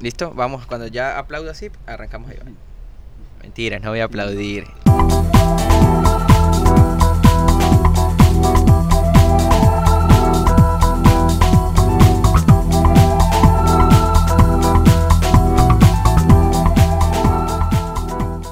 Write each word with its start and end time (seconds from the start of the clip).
¿Listo? 0.00 0.32
Vamos, 0.34 0.66
cuando 0.66 0.86
ya 0.86 1.18
aplaudo 1.18 1.50
así, 1.50 1.70
arrancamos 1.86 2.30
ahí. 2.30 2.36
va. 2.36 2.50
Mentira, 3.42 3.78
no 3.78 3.90
voy 3.90 4.00
a 4.00 4.04
aplaudir. 4.04 4.66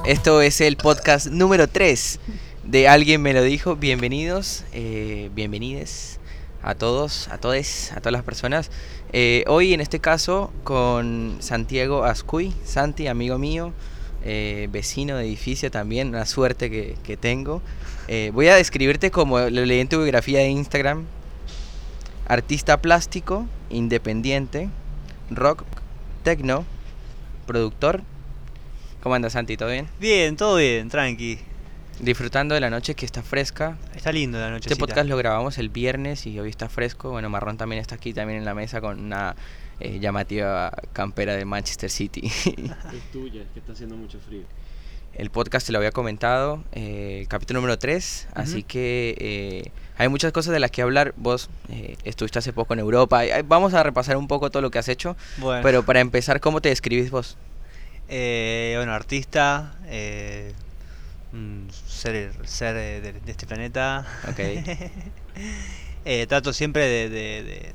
Esto 0.07 0.41
es 0.41 0.61
el 0.61 0.77
podcast 0.77 1.27
número 1.27 1.67
3 1.67 2.21
de 2.63 2.89
Alguien 2.89 3.23
me 3.23 3.33
lo 3.33 3.43
dijo. 3.43 3.75
Bienvenidos, 3.75 4.65
eh, 4.73 5.31
bienvenides 5.35 6.21
a 6.67 6.75
todos, 6.75 7.29
a 7.29 7.39
todes, 7.39 7.93
a 7.93 8.01
todas 8.01 8.13
las 8.13 8.25
personas. 8.25 8.71
Eh, 9.13 9.45
hoy 9.47 9.73
en 9.73 9.81
este 9.81 10.01
caso 10.01 10.53
con 10.65 11.37
Santiago 11.39 12.05
Ascuy, 12.05 12.53
Santi, 12.65 13.07
amigo 13.07 13.39
mío, 13.39 13.73
eh, 14.25 14.69
vecino 14.73 15.17
de 15.17 15.27
edificio 15.27 15.71
también, 15.71 16.09
una 16.09 16.27
suerte 16.27 16.69
que, 16.69 16.97
que 17.05 17.17
tengo. 17.17 17.63
Eh, 18.09 18.33
voy 18.35 18.49
a 18.49 18.57
describirte 18.57 19.13
como 19.13 19.39
lo 19.39 19.65
leí 19.65 19.79
en 19.79 19.89
tu 19.89 19.99
biografía 19.99 20.41
de 20.41 20.49
Instagram. 20.49 21.05
Artista 22.27 22.83
plástico, 22.83 23.47
independiente, 23.71 24.69
rock, 25.31 25.63
techno, 26.25 26.65
productor. 27.47 28.03
¿Cómo 29.05 29.15
andas 29.15 29.35
Santi? 29.35 29.57
¿Todo 29.57 29.71
bien? 29.71 29.87
Bien, 30.01 30.37
todo 30.37 30.57
bien, 30.57 30.89
tranqui. 30.89 31.39
Disfrutando 32.01 32.55
de 32.55 32.61
la 32.61 32.69
noche 32.69 32.95
que 32.95 33.07
está 33.07 33.23
fresca. 33.23 33.79
Está 33.95 34.13
lindo 34.13 34.39
la 34.39 34.51
noche. 34.51 34.69
Este 34.69 34.77
podcast 34.77 35.09
lo 35.09 35.17
grabamos 35.17 35.57
el 35.59 35.71
viernes 35.71 36.27
y 36.27 36.39
hoy 36.39 36.51
está 36.51 36.69
fresco. 36.69 37.11
Bueno, 37.11 37.31
Marrón 37.31 37.57
también 37.57 37.81
está 37.81 37.95
aquí 37.95 38.13
también 38.13 38.39
en 38.41 38.45
la 38.45 38.55
mesa 38.55 38.83
con 38.83 39.01
una 39.01 39.35
eh, 39.81 39.99
llamativa 39.99 40.73
campera 40.93 41.35
de 41.35 41.45
Manchester 41.47 41.89
City. 41.91 42.21
Es 42.93 43.13
tuya, 43.13 43.43
es 43.43 43.49
que 43.55 43.61
está 43.61 43.73
haciendo 43.73 43.97
mucho 43.97 44.19
frío. 44.21 44.43
el 45.15 45.31
podcast 45.31 45.67
te 45.67 45.73
lo 45.73 45.79
había 45.79 45.91
comentado, 45.91 46.63
eh, 46.73 47.25
capítulo 47.29 47.61
número 47.61 47.79
3, 47.79 48.29
así 48.35 48.59
Ujú. 48.59 48.67
que 48.67 49.17
eh, 49.19 49.71
hay 49.97 50.09
muchas 50.09 50.33
cosas 50.33 50.53
de 50.53 50.61
las 50.61 50.71
que 50.71 50.83
hablar. 50.83 51.15
Vos 51.17 51.49
eh, 51.71 51.97
estuviste 52.05 52.39
hace 52.39 52.53
poco 52.53 52.75
en 52.75 52.81
Europa. 52.81 53.25
y, 53.25 53.31
Vamos 53.47 53.73
a 53.73 53.83
repasar 53.83 54.19
un 54.19 54.29
poco 54.29 54.51
todo 54.51 54.61
lo 54.61 54.71
que 54.71 54.79
has 54.79 54.89
hecho. 54.91 55.17
Bueno, 55.39 55.63
Pero 55.63 55.83
para 55.83 56.01
empezar, 56.01 56.41
¿cómo 56.41 56.61
te 56.61 56.69
describís 56.69 57.11
vos? 57.11 57.39
eh, 58.09 58.75
bueno, 58.77 58.93
artista, 58.93 59.75
eh, 59.87 60.53
un 61.33 61.69
ser, 61.71 62.33
ser 62.47 62.75
de, 62.75 63.13
de 63.13 63.31
este 63.31 63.47
planeta. 63.47 64.07
Ok. 64.29 64.41
Eh, 66.09 66.25
trato 66.29 66.53
siempre 66.53 66.85
de, 66.87 67.09
de- 67.11 67.75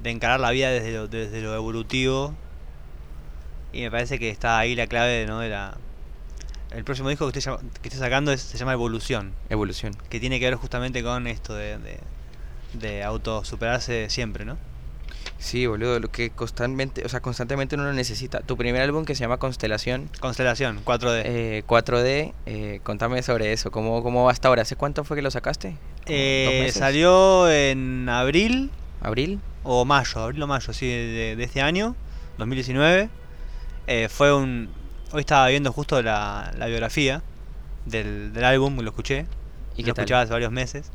de- 0.00 0.10
encarar 0.10 0.40
la 0.40 0.50
vida 0.50 0.70
desde 0.70 0.92
lo, 0.92 1.08
desde 1.08 1.42
lo 1.42 1.54
evolutivo. 1.54 2.34
Y 3.70 3.82
me 3.82 3.90
parece 3.90 4.18
que 4.18 4.30
está 4.30 4.58
ahí 4.58 4.74
la 4.74 4.86
clave 4.86 5.26
¿no? 5.26 5.40
de 5.40 5.50
la... 5.50 5.76
El 6.70 6.84
próximo 6.84 7.10
disco 7.10 7.30
que 7.30 7.38
estoy, 7.38 7.54
que 7.82 7.88
estoy 7.88 8.00
sacando 8.00 8.32
es- 8.32 8.40
se 8.40 8.56
llama 8.56 8.72
Evolución. 8.72 9.34
Evolución. 9.50 9.94
que 10.08 10.20
tiene 10.20 10.38
que 10.40 10.46
ver 10.46 10.54
justamente 10.54 11.02
con 11.02 11.26
esto 11.26 11.54
de, 11.54 11.76
de, 11.76 11.98
de 12.72 13.02
autosuperarse 13.04 14.08
siempre, 14.08 14.46
¿no? 14.46 14.56
Sí, 15.38 15.66
boludo, 15.66 16.00
lo 16.00 16.10
que 16.10 16.30
constantemente, 16.30 17.04
o 17.04 17.08
sea, 17.08 17.20
constantemente 17.20 17.76
uno 17.76 17.84
lo 17.84 17.92
necesita. 17.92 18.40
Tu 18.40 18.56
primer 18.56 18.82
álbum 18.82 19.04
que 19.04 19.14
se 19.14 19.20
llama 19.20 19.38
Constelación, 19.38 20.10
Constelación, 20.18 20.84
4D. 20.84 21.22
eh, 21.24 21.62
4D, 21.66 22.32
eh, 22.46 22.80
contame 22.82 23.22
sobre 23.22 23.52
eso, 23.52 23.70
¿cómo, 23.70 24.02
¿cómo 24.02 24.24
va 24.24 24.32
hasta 24.32 24.48
ahora? 24.48 24.62
¿Hace 24.62 24.74
cuánto 24.74 25.04
fue 25.04 25.16
que 25.16 25.22
lo 25.22 25.30
sacaste? 25.30 25.68
¿Como 25.70 25.78
Eh, 26.08 26.70
salió 26.74 27.48
en 27.50 28.08
abril 28.08 28.70
¿Abril? 29.00 29.38
o 29.62 29.84
mayo, 29.84 30.20
abril 30.20 30.42
o 30.42 30.46
mayo, 30.48 30.72
sí, 30.72 30.86
de, 30.88 31.36
de 31.36 31.44
este 31.44 31.60
año, 31.62 31.94
2019. 32.38 33.08
Eh, 33.86 34.08
fue 34.08 34.34
un... 34.34 34.68
Hoy 35.12 35.20
estaba 35.20 35.46
viendo 35.48 35.72
justo 35.72 36.02
la, 36.02 36.52
la 36.58 36.66
biografía 36.66 37.22
del, 37.86 38.32
del 38.32 38.44
álbum, 38.44 38.76
lo 38.80 38.90
escuché. 38.90 39.26
¿Y 39.76 39.84
lo 39.84 39.92
escuchaba 39.92 40.22
hace 40.22 40.32
varios 40.32 40.50
meses. 40.50 40.90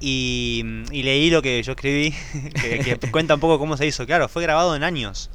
Y, 0.00 0.64
y 0.90 1.02
leí 1.02 1.30
lo 1.30 1.40
que 1.42 1.62
yo 1.62 1.72
escribí, 1.72 2.14
que, 2.60 2.98
que 2.98 2.98
cuenta 3.10 3.34
un 3.34 3.40
poco 3.40 3.58
cómo 3.58 3.76
se 3.76 3.86
hizo. 3.86 4.06
Claro, 4.06 4.28
fue 4.28 4.42
grabado 4.42 4.74
en 4.76 4.82
años. 4.82 5.30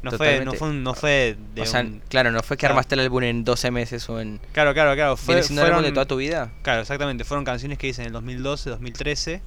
No 0.00 0.12
fue, 0.12 0.44
no 0.44 0.52
fue, 0.54 0.72
no 0.72 0.94
fue 0.94 1.36
de 1.56 1.62
o 1.62 1.66
sea, 1.66 1.80
un- 1.80 2.00
claro, 2.08 2.30
no 2.30 2.40
fue 2.44 2.56
que 2.56 2.60
claro. 2.60 2.74
armaste 2.74 2.94
el 2.94 3.00
álbum 3.00 3.24
en 3.24 3.42
12 3.42 3.72
meses 3.72 4.08
o 4.08 4.20
en... 4.20 4.40
Claro, 4.52 4.72
claro, 4.72 4.94
claro. 4.94 5.16
Fue, 5.16 5.34
¿Viene 5.34 5.42
siendo 5.46 5.62
el 5.62 5.66
álbum 5.72 5.82
de 5.82 5.88
fueron- 5.88 5.94
toda 5.94 6.06
tu 6.06 6.16
vida? 6.16 6.52
Claro, 6.62 6.82
exactamente. 6.82 7.24
Fueron 7.24 7.44
canciones 7.44 7.78
que 7.78 7.88
hice 7.88 8.02
en 8.02 8.06
el 8.06 8.12
2012, 8.12 8.70
2013 8.70 9.42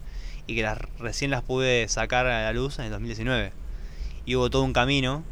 y 0.48 0.56
que 0.56 0.62
las 0.64 0.78
recién 1.00 1.32
las 1.32 1.42
pude 1.42 1.88
sacar 1.88 2.28
a 2.28 2.44
la 2.44 2.52
luz 2.52 2.80
en 2.80 2.86
el 2.86 2.92
2019. 2.92 3.54
Y 4.26 4.36
hubo 4.36 4.50
todo 4.50 4.64
un 4.64 4.74
camino 4.74 5.24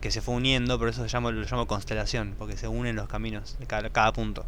que 0.00 0.12
se 0.12 0.20
fue 0.20 0.34
uniendo, 0.36 0.78
por 0.78 0.88
eso 0.88 1.02
se 1.02 1.08
llama, 1.08 1.32
lo 1.32 1.42
llamo 1.44 1.66
constelación, 1.66 2.36
porque 2.38 2.56
se 2.56 2.68
unen 2.68 2.94
los 2.94 3.08
caminos 3.08 3.56
de 3.58 3.66
cada, 3.66 3.90
cada 3.90 4.12
punto. 4.12 4.46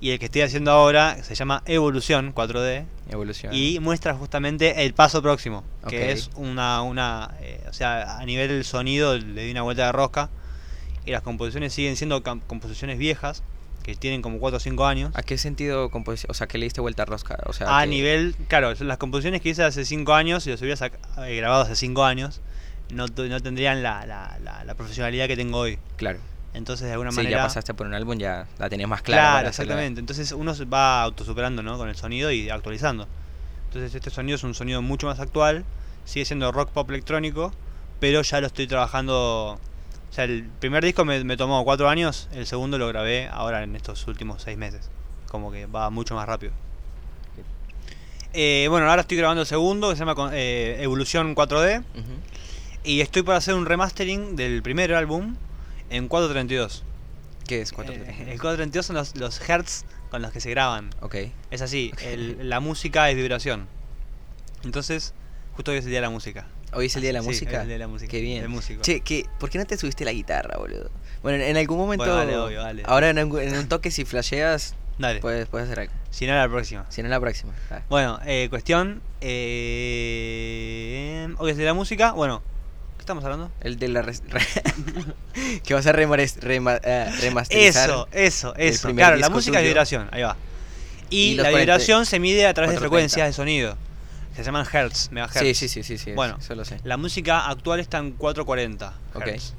Y 0.00 0.10
el 0.10 0.18
que 0.20 0.26
estoy 0.26 0.42
haciendo 0.42 0.70
ahora 0.70 1.22
se 1.24 1.34
llama 1.34 1.62
Evolución 1.66 2.32
4D 2.32 2.84
Evolución. 3.10 3.52
y 3.52 3.80
muestra 3.80 4.14
justamente 4.14 4.84
el 4.84 4.94
paso 4.94 5.20
próximo, 5.22 5.64
Ok. 5.82 5.90
que 5.90 6.12
es 6.12 6.30
una, 6.36 6.82
una 6.82 7.34
eh, 7.40 7.60
o 7.68 7.72
sea, 7.72 8.18
a 8.18 8.24
nivel 8.24 8.48
del 8.48 8.64
sonido 8.64 9.18
le 9.18 9.42
di 9.44 9.50
una 9.50 9.62
vuelta 9.62 9.86
de 9.86 9.92
rosca 9.92 10.30
y 11.04 11.10
las 11.10 11.22
composiciones 11.22 11.72
siguen 11.72 11.96
siendo 11.96 12.22
composiciones 12.22 12.96
viejas, 12.98 13.42
que 13.82 13.96
tienen 13.96 14.20
como 14.22 14.38
4 14.38 14.58
o 14.58 14.60
5 14.60 14.86
años. 14.86 15.10
¿A 15.14 15.22
qué 15.22 15.38
sentido 15.38 15.90
composición? 15.90 16.30
O 16.30 16.34
sea, 16.34 16.46
que 16.46 16.58
le 16.58 16.66
diste 16.66 16.80
vuelta 16.82 17.04
a 17.04 17.06
rosca? 17.06 17.38
O 17.46 17.52
sea, 17.54 17.78
A 17.78 17.82
que- 17.82 17.88
nivel, 17.88 18.36
claro, 18.46 18.72
las 18.78 18.98
composiciones 18.98 19.40
que 19.40 19.48
hice 19.48 19.64
hace 19.64 19.84
5 19.84 20.12
años 20.14 20.46
y 20.46 20.50
las 20.50 20.60
hubiera 20.60 20.76
sac- 20.76 20.98
eh, 21.26 21.34
grabado 21.36 21.62
hace 21.62 21.74
5 21.74 22.04
años, 22.04 22.40
no, 22.92 23.06
no 23.06 23.40
tendrían 23.40 23.82
la, 23.82 24.04
la, 24.06 24.38
la, 24.44 24.62
la 24.64 24.74
profesionalidad 24.74 25.26
que 25.26 25.36
tengo 25.36 25.58
hoy. 25.58 25.78
Claro. 25.96 26.18
Entonces, 26.54 26.86
de 26.86 26.92
alguna 26.92 27.10
Sí, 27.10 27.18
manera. 27.18 27.38
ya 27.38 27.42
pasaste 27.44 27.74
por 27.74 27.86
un 27.86 27.94
álbum, 27.94 28.16
ya 28.18 28.46
la 28.58 28.68
tenías 28.68 28.88
más 28.88 29.02
clara. 29.02 29.22
Claro, 29.22 29.48
hacerla. 29.48 29.48
exactamente. 29.74 30.00
Entonces 30.00 30.32
uno 30.32 30.54
se 30.54 30.64
va 30.64 31.02
autosuperando 31.02 31.62
¿no? 31.62 31.76
con 31.78 31.88
el 31.88 31.96
sonido 31.96 32.30
y 32.32 32.50
actualizando. 32.50 33.06
Entonces 33.66 33.94
este 33.94 34.10
sonido 34.10 34.36
es 34.36 34.44
un 34.44 34.54
sonido 34.54 34.80
mucho 34.82 35.06
más 35.06 35.20
actual, 35.20 35.64
sigue 36.04 36.24
siendo 36.24 36.50
rock 36.50 36.70
pop 36.70 36.88
electrónico, 36.90 37.52
pero 38.00 38.22
ya 38.22 38.40
lo 38.40 38.46
estoy 38.46 38.66
trabajando. 38.66 39.58
O 40.10 40.12
sea, 40.12 40.24
el 40.24 40.44
primer 40.58 40.82
disco 40.82 41.04
me, 41.04 41.22
me 41.22 41.36
tomó 41.36 41.62
cuatro 41.64 41.88
años, 41.88 42.28
el 42.32 42.46
segundo 42.46 42.78
lo 42.78 42.88
grabé 42.88 43.28
ahora 43.30 43.62
en 43.62 43.76
estos 43.76 44.06
últimos 44.06 44.42
seis 44.42 44.56
meses. 44.56 44.88
Como 45.28 45.52
que 45.52 45.66
va 45.66 45.90
mucho 45.90 46.14
más 46.14 46.26
rápido. 46.26 46.52
Eh, 48.32 48.66
bueno, 48.70 48.88
ahora 48.88 49.02
estoy 49.02 49.16
grabando 49.16 49.42
el 49.42 49.46
segundo, 49.46 49.88
que 49.90 49.96
se 49.96 50.04
llama 50.04 50.30
eh, 50.32 50.78
Evolución 50.80 51.34
4D. 51.34 51.80
Ujú. 51.80 52.02
Y 52.84 53.00
estoy 53.00 53.22
por 53.22 53.34
hacer 53.34 53.54
un 53.54 53.66
remastering 53.66 54.36
del 54.36 54.62
primer 54.62 54.94
álbum 54.94 55.36
en 55.90 56.08
432. 56.08 56.84
¿Qué 57.46 57.62
es? 57.62 57.72
¿Cuánto? 57.72 57.92
Eh, 57.92 57.98
el 58.20 58.38
432 58.40 58.86
son 58.86 58.96
los, 58.96 59.16
los 59.16 59.40
hertz 59.48 59.84
con 60.10 60.20
los 60.22 60.32
que 60.32 60.40
se 60.40 60.50
graban. 60.50 60.90
Ok. 61.00 61.16
Es 61.50 61.62
así, 61.62 61.92
el- 62.02 62.36
la 62.48 62.60
música 62.60 63.08
es 63.10 63.16
vibración. 63.16 63.66
Entonces, 64.64 65.14
justo 65.54 65.70
hoy 65.70 65.78
es 65.78 65.84
el 65.84 65.90
día 65.90 65.98
de 66.00 66.06
la 66.06 66.10
música. 66.10 66.46
¿Hoy 66.74 66.86
es 66.86 66.96
el 66.96 67.02
día 67.02 67.08
de 67.10 67.12
la 67.14 67.20
Sí, 67.22 67.28
hoy 67.28 67.32
música? 67.34 67.60
el 67.62 67.66
día 67.68 67.74
de 67.76 67.78
la 67.78 67.88
música, 67.88 68.10
Qué 68.10 68.20
bien. 68.20 68.60
Che, 68.82 69.00
¿qué, 69.00 69.24
¿por 69.40 69.48
qué 69.48 69.56
no 69.58 69.64
te 69.64 69.78
subiste 69.78 70.04
la 70.04 70.12
guitarra, 70.12 70.58
boludo? 70.58 70.90
Bueno, 71.22 71.42
en, 71.42 71.50
en 71.50 71.56
algún 71.56 71.78
momento... 71.78 72.04
Bueno, 72.04 72.18
dale, 72.18 72.36
obvio, 72.36 72.60
dale. 72.60 72.82
Ahora 72.84 73.08
en, 73.08 73.18
un 73.32 73.68
toque, 73.68 73.90
si 73.90 74.04
flasheas, 74.04 74.74
Dale, 74.98 75.20
puedes, 75.20 75.46
puedes 75.48 75.66
hacer 75.66 75.80
algo. 75.80 75.92
si 76.10 76.26
no, 76.26 76.34
la 76.34 76.46
próxima. 76.48 76.84
Si 76.90 77.02
no, 77.02 77.08
la 77.08 77.18
próxima. 77.20 77.54
Bueno, 77.88 78.18
eh, 78.26 78.48
cuestión. 78.50 79.00
Eh, 79.98 81.34
hoy 81.38 81.50
es 81.50 81.52
el 81.52 81.58
día 81.58 81.64
de 81.66 81.70
la 81.70 81.74
música. 81.74 82.12
Bueno, 82.12 82.42
¿qué 82.42 82.57
estamos 83.08 83.24
hablando? 83.24 83.50
El 83.60 83.78
de 83.78 83.88
la... 83.88 84.02
re- 84.02 84.12
que 85.64 85.72
vas 85.74 85.86
a 85.86 85.92
remores- 85.92 86.38
rema- 86.40 86.78
eh, 86.82 87.10
remasterizar. 87.22 87.88
Eso, 87.88 88.08
eso, 88.12 88.54
eso. 88.56 88.94
Claro, 88.94 89.16
la 89.16 89.30
música 89.30 89.60
es 89.60 89.66
vibración, 89.66 90.08
ahí 90.12 90.22
va. 90.22 90.36
Y, 91.08 91.36
la 91.36 91.44
40 91.44 91.58
vibración 91.58 92.04
se 92.06 92.20
mide 92.20 92.46
a 92.46 92.52
través 92.52 92.70
de 92.72 92.76
430. 92.76 92.80
frecuencias 92.80 93.26
de 93.28 93.32
sonido. 93.32 93.76
Que 94.32 94.42
se 94.42 94.44
llaman 94.44 94.66
hertz, 94.70 95.10
megahertz. 95.10 95.38
Sí, 95.40 95.54
sí, 95.54 95.68
sí, 95.68 95.82
sí, 95.82 95.96
sí. 95.96 96.12
Bueno, 96.12 96.36
eso 96.38 96.54
lo 96.54 96.66
sé. 96.66 96.78
La 96.84 96.98
música 96.98 97.48
actual 97.48 97.80
está 97.80 97.96
en 97.98 98.12
440 98.12 98.92
Ok. 99.14 99.26
Hz. 99.26 99.54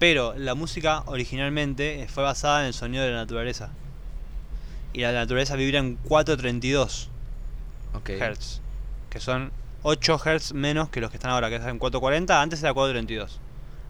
Pero 0.00 0.34
la 0.36 0.54
música 0.54 1.04
originalmente 1.06 2.06
fue 2.12 2.24
basada 2.24 2.62
en 2.62 2.66
el 2.66 2.74
sonido 2.74 3.04
de 3.04 3.10
la 3.12 3.18
naturaleza. 3.18 3.70
Y 4.92 5.02
la 5.02 5.12
naturaleza 5.12 5.54
vibra 5.54 5.78
en 5.78 5.94
432 5.96 7.10
Ok. 7.94 8.10
Hz. 8.10 8.60
Que 9.08 9.20
son 9.20 9.52
8 9.82 10.18
Hz 10.18 10.52
menos 10.54 10.88
que 10.88 11.00
los 11.00 11.10
que 11.10 11.16
están 11.16 11.30
ahora, 11.30 11.48
que 11.48 11.56
es 11.56 11.62
en 11.64 11.78
440. 11.78 12.40
Antes 12.42 12.62
era 12.62 12.72
432. 12.74 13.40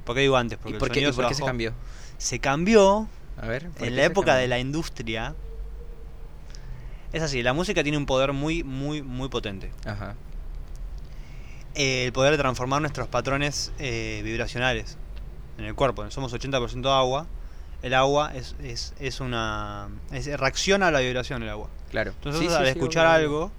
¿Por 0.05 0.14
qué 0.14 0.23
digo 0.23 0.37
antes? 0.37 0.58
¿Y 0.58 0.62
Porque 0.62 0.79
por 0.79 0.88
el 0.88 0.93
qué, 0.94 1.00
sonido 1.00 1.11
y 1.12 1.14
por 1.17 1.29
qué 1.29 1.35
se 1.35 1.44
cambió? 1.44 1.73
Se 2.19 2.38
cambió 2.40 3.08
A 3.40 3.46
ver. 3.46 3.64
¿por 3.70 3.75
qué 3.79 3.87
en 3.87 3.96
la 3.96 4.05
época 4.05 4.26
cambió? 4.26 4.40
de 4.43 4.49
la 4.49 4.58
industria. 4.58 5.35
Es 7.12 7.23
así, 7.23 7.43
la 7.43 7.52
música 7.55 7.82
tiene 7.82 7.96
un 7.99 8.06
poder 8.06 8.32
muy, 8.32 8.62
muy, 8.64 9.02
muy 9.02 9.29
potente. 9.29 9.70
Ajá. 9.87 10.14
el 11.75 12.12
poder 12.12 12.32
de 12.32 12.38
transformar 12.38 12.81
nuestros 12.81 13.06
patrones 13.08 13.73
eh, 13.79 14.20
vibracionales 14.25 14.96
en 15.58 15.64
el 15.64 15.75
cuerpo. 15.75 16.11
Somos 16.11 16.32
80% 16.34 16.87
agua. 16.96 17.26
El 17.82 17.94
agua 17.94 18.32
es, 18.34 18.56
es, 18.62 18.93
es 18.99 19.20
una. 19.20 19.88
es- 20.11 20.26
reacciona 20.38 20.88
a 20.88 20.91
la 20.91 20.99
vibración 21.00 21.43
el 21.44 21.49
agua. 21.49 21.69
Claro. 21.91 22.11
Entonces, 22.17 22.41
Sí, 22.50 22.55
al 22.55 22.64
sí, 22.64 22.70
escuchar 22.70 23.06
algo, 23.06 23.52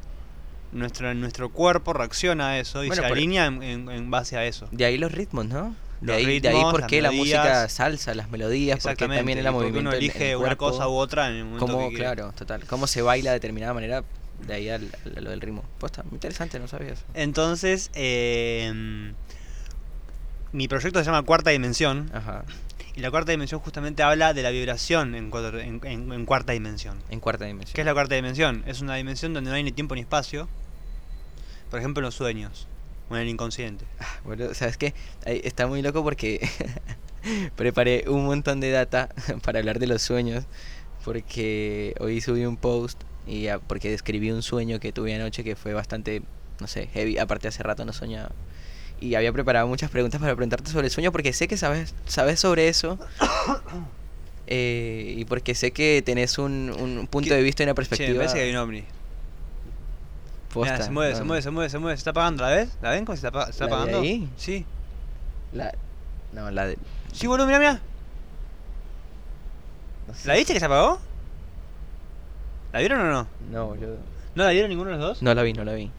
nuestro, 0.72 1.14
nuestro 1.14 1.50
cuerpo 1.50 1.94
reacciona 1.94 2.50
a 2.50 2.60
eso 2.60 2.84
y 2.84 2.88
Bueno, 2.88 3.02
se 3.04 3.08
alinea 3.08 3.46
en, 3.48 3.64
en- 3.64 3.90
en 3.90 4.12
base 4.12 4.38
a 4.38 4.46
eso. 4.46 4.68
De 4.72 4.86
ahí 4.86 4.98
los 4.98 5.12
ritmos, 5.12 5.46
¿no? 5.48 5.76
De 6.02 6.08
Los 6.08 6.16
ahí, 6.18 6.40
de 6.40 6.48
ahí 6.50 6.56
ritmos, 6.56 6.72
por 6.72 6.88
qué 6.88 7.02
la 7.02 7.12
melodías. 7.12 7.40
música 7.44 7.70
salsa, 7.70 8.14
las 8.16 8.30
melodías, 8.30 8.80
porque 8.82 9.08
también 9.08 9.38
el 9.40 9.52
movimiento 9.52 9.80
uno 9.82 9.90
en- 9.92 9.98
en 9.98 10.04
el 10.04 10.10
elige 10.12 10.36
una 10.38 10.56
cosa 10.56 10.88
u 10.88 10.94
otra 10.94 11.30
en 11.30 11.36
el 11.36 11.44
momento 11.46 11.66
cómo, 11.66 11.80
que 11.90 11.96
quiere. 11.96 12.04
claro, 12.06 12.32
total, 12.34 12.64
cómo 12.66 12.88
se 12.88 13.02
baila 13.02 13.32
de 13.32 13.36
determinada 13.36 13.74
manera, 13.74 14.04
de 14.48 14.54
ahí 14.54 14.70
a 14.70 14.78
lo 14.78 15.30
del 15.30 15.42
ritmo. 15.42 15.64
Posta, 15.80 16.04
muy 16.04 16.14
interesante, 16.14 16.58
no 16.60 16.68
sabías. 16.70 17.04
Entonces, 17.14 17.92
eh, 17.96 19.12
mi 20.54 20.68
proyecto 20.68 21.00
se 21.00 21.06
llama 21.06 21.24
Cuarta 21.24 21.50
Dimensión. 21.52 22.10
Ajá, 22.14 22.44
Y 23.00 23.02
la 23.02 23.12
cuarta 23.12 23.32
dimensión 23.32 23.62
justamente 23.62 24.04
habla 24.04 24.34
de 24.34 24.44
la 24.44 24.50
vibración 24.50 25.16
en, 25.16 25.32
cuatro- 25.32 25.58
en- 25.62 25.80
en- 25.86 26.12
en 26.12 26.26
cuarta 26.26 26.52
dimensión. 26.52 26.98
en 27.10 27.22
cuarta 27.22 27.46
dimensión. 27.46 27.74
¿Qué 27.74 27.80
es 27.80 27.86
la 27.86 27.94
cuarta 27.94 28.16
dimensión? 28.16 28.62
Es 28.68 28.82
una 28.82 28.96
dimensión 28.96 29.34
donde 29.34 29.50
no 29.52 29.56
hay 29.56 29.64
ni 29.64 29.72
tiempo 29.72 29.96
ni 29.96 30.02
espacio. 30.02 30.50
Por 31.72 31.80
ejemplo, 31.80 32.02
en 32.02 32.06
los 32.08 32.16
sueños 32.16 32.68
o 33.10 33.16
en 33.16 33.22
el 33.22 33.30
inconsciente. 33.30 33.86
Bueno, 34.26 34.54
¿sabes 34.54 34.76
qué? 34.76 34.94
Ahí 35.26 35.40
está 35.46 35.66
muy 35.66 35.82
loco 35.82 36.04
porque 36.04 36.46
preparé 37.56 38.04
un 38.10 38.26
montón 38.26 38.60
de 38.60 38.70
data 38.72 39.08
para 39.46 39.60
hablar 39.60 39.80
de 39.80 39.88
los 39.88 40.02
sueños. 40.02 40.44
Porque 41.06 41.96
hoy 42.02 42.20
subí 42.20 42.46
un 42.46 42.58
post 42.58 43.02
y 43.26 43.48
porque 43.68 43.90
describí 43.90 44.30
un 44.32 44.42
sueño 44.42 44.82
que 44.82 44.92
tuve 44.92 45.16
anoche 45.16 45.46
que 45.46 45.56
fue 45.56 45.74
bastante, 45.74 46.22
no 46.60 46.68
sé, 46.68 46.88
heavy. 46.88 47.18
Aparte, 47.18 47.48
hace 47.48 47.64
rato 47.64 47.86
no 47.86 47.94
soñaba. 47.94 48.32
Y 49.02 49.16
había 49.16 49.32
preparado 49.32 49.68
muchas 49.68 49.90
preguntas 49.90 50.20
para 50.20 50.36
preguntarte 50.36 50.70
sobre 50.72 50.88
el 50.88 50.92
sueño 50.92 51.12
porque 51.12 51.32
sé 51.34 51.48
que 51.48 51.56
sabes, 51.58 51.94
sabes 52.06 52.40
sobre 52.40 52.68
eso. 52.68 53.00
eh, 54.48 55.16
y 55.18 55.26
porque 55.26 55.56
sé 55.56 55.72
que 55.72 56.02
tenés 56.06 56.38
un, 56.38 56.76
un 56.80 57.08
punto 57.08 57.30
¿Qué? 57.30 57.36
de 57.36 57.42
vista 57.44 57.64
y 57.64 57.66
una 57.66 57.72
Che, 57.72 57.82
me 57.82 57.88
perspectiva. 57.88 58.18
parece 58.18 58.36
que 58.36 58.42
hay 58.44 58.52
un 58.52 58.58
ovni. 58.58 58.84
Posta, 60.54 60.82
se 60.82 60.90
mueve, 60.90 61.16
se 61.16 61.24
mueve, 61.24 61.42
se 61.44 61.52
mueve, 61.52 61.70
se 61.70 61.78
mueve, 61.78 61.96
se 61.98 62.00
está 62.00 62.10
apagando, 62.10 62.44
¿la 62.44 62.50
ves? 62.50 62.70
¿La 62.82 62.90
ven 62.92 63.06
cómo 63.06 63.16
se 63.16 63.28
está, 63.28 63.46
se 63.46 63.52
está 63.52 63.66
¿La 63.66 63.70
de 63.70 63.76
apagando? 63.76 64.02
ahí? 64.02 64.28
Sí. 64.36 64.66
La, 65.54 65.72
no, 66.34 66.50
la 66.50 66.66
de. 66.68 66.78
Sí, 67.14 67.28
boludo, 67.28 67.46
mira, 67.46 67.60
mira. 67.60 67.82
no 70.08 70.14
sé. 70.16 70.28
¿La 70.28 70.34
viste 70.36 70.54
que 70.54 70.60
se 70.60 70.66
apagó? 70.66 71.00
¿La 72.74 72.80
vieron 72.80 73.00
o 73.02 73.06
no? 73.12 73.28
No, 73.52 73.68
boludo. 73.68 73.98
¿No 74.36 74.44
la 74.44 74.50
vieron 74.50 74.70
ninguno 74.70 74.90
de 74.92 74.98
los 74.98 75.06
dos? 75.08 75.22
No 75.22 75.34
la 75.36 75.44
vi, 75.44 75.54
no 75.54 75.64
la 75.64 75.74
vi. 75.74 75.92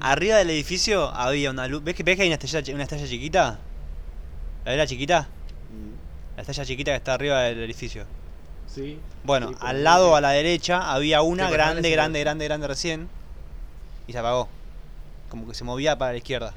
Arriba 0.01 0.37
del 0.39 0.51
edificio 0.51 1.09
había 1.09 1.51
una 1.51 1.69
luz. 1.69 1.85
¿Ves 1.85 1.95
que, 1.95 2.03
ves 2.03 2.17
que 2.17 2.23
hay 2.23 2.29
una 2.29 2.37
estrella, 2.37 2.75
una 2.75 2.83
estrella 2.83 3.07
chiquita? 3.07 3.59
¿La 4.65 4.71
ves 4.73 4.79
la 4.79 4.87
chiquita? 4.87 5.29
Mm, 5.71 6.37
La 6.37 6.43
estrella 6.43 6.65
chiquita 6.65 6.91
que 6.91 6.97
está 6.97 7.15
arriba 7.15 7.43
del 7.43 7.63
edificio. 7.63 8.05
Sí. 8.67 8.99
Bueno, 9.25 9.51
sí, 9.51 9.55
al 9.61 9.85
lado 9.85 10.11
sí. 10.11 10.15
a 10.17 10.21
la 10.21 10.31
derecha 10.31 10.93
había 10.93 11.23
una 11.23 11.51
grande, 11.51 11.91
grande, 11.91 12.21
grande, 12.21 12.45
grande 12.47 12.67
recién. 12.67 13.09
Y 14.09 14.13
se 14.13 14.19
apagó. 14.19 14.49
Como 15.29 15.47
que 15.49 15.55
se 15.55 15.65
movía 15.65 15.97
para 15.97 16.13
la 16.13 16.19
izquierda. 16.19 16.53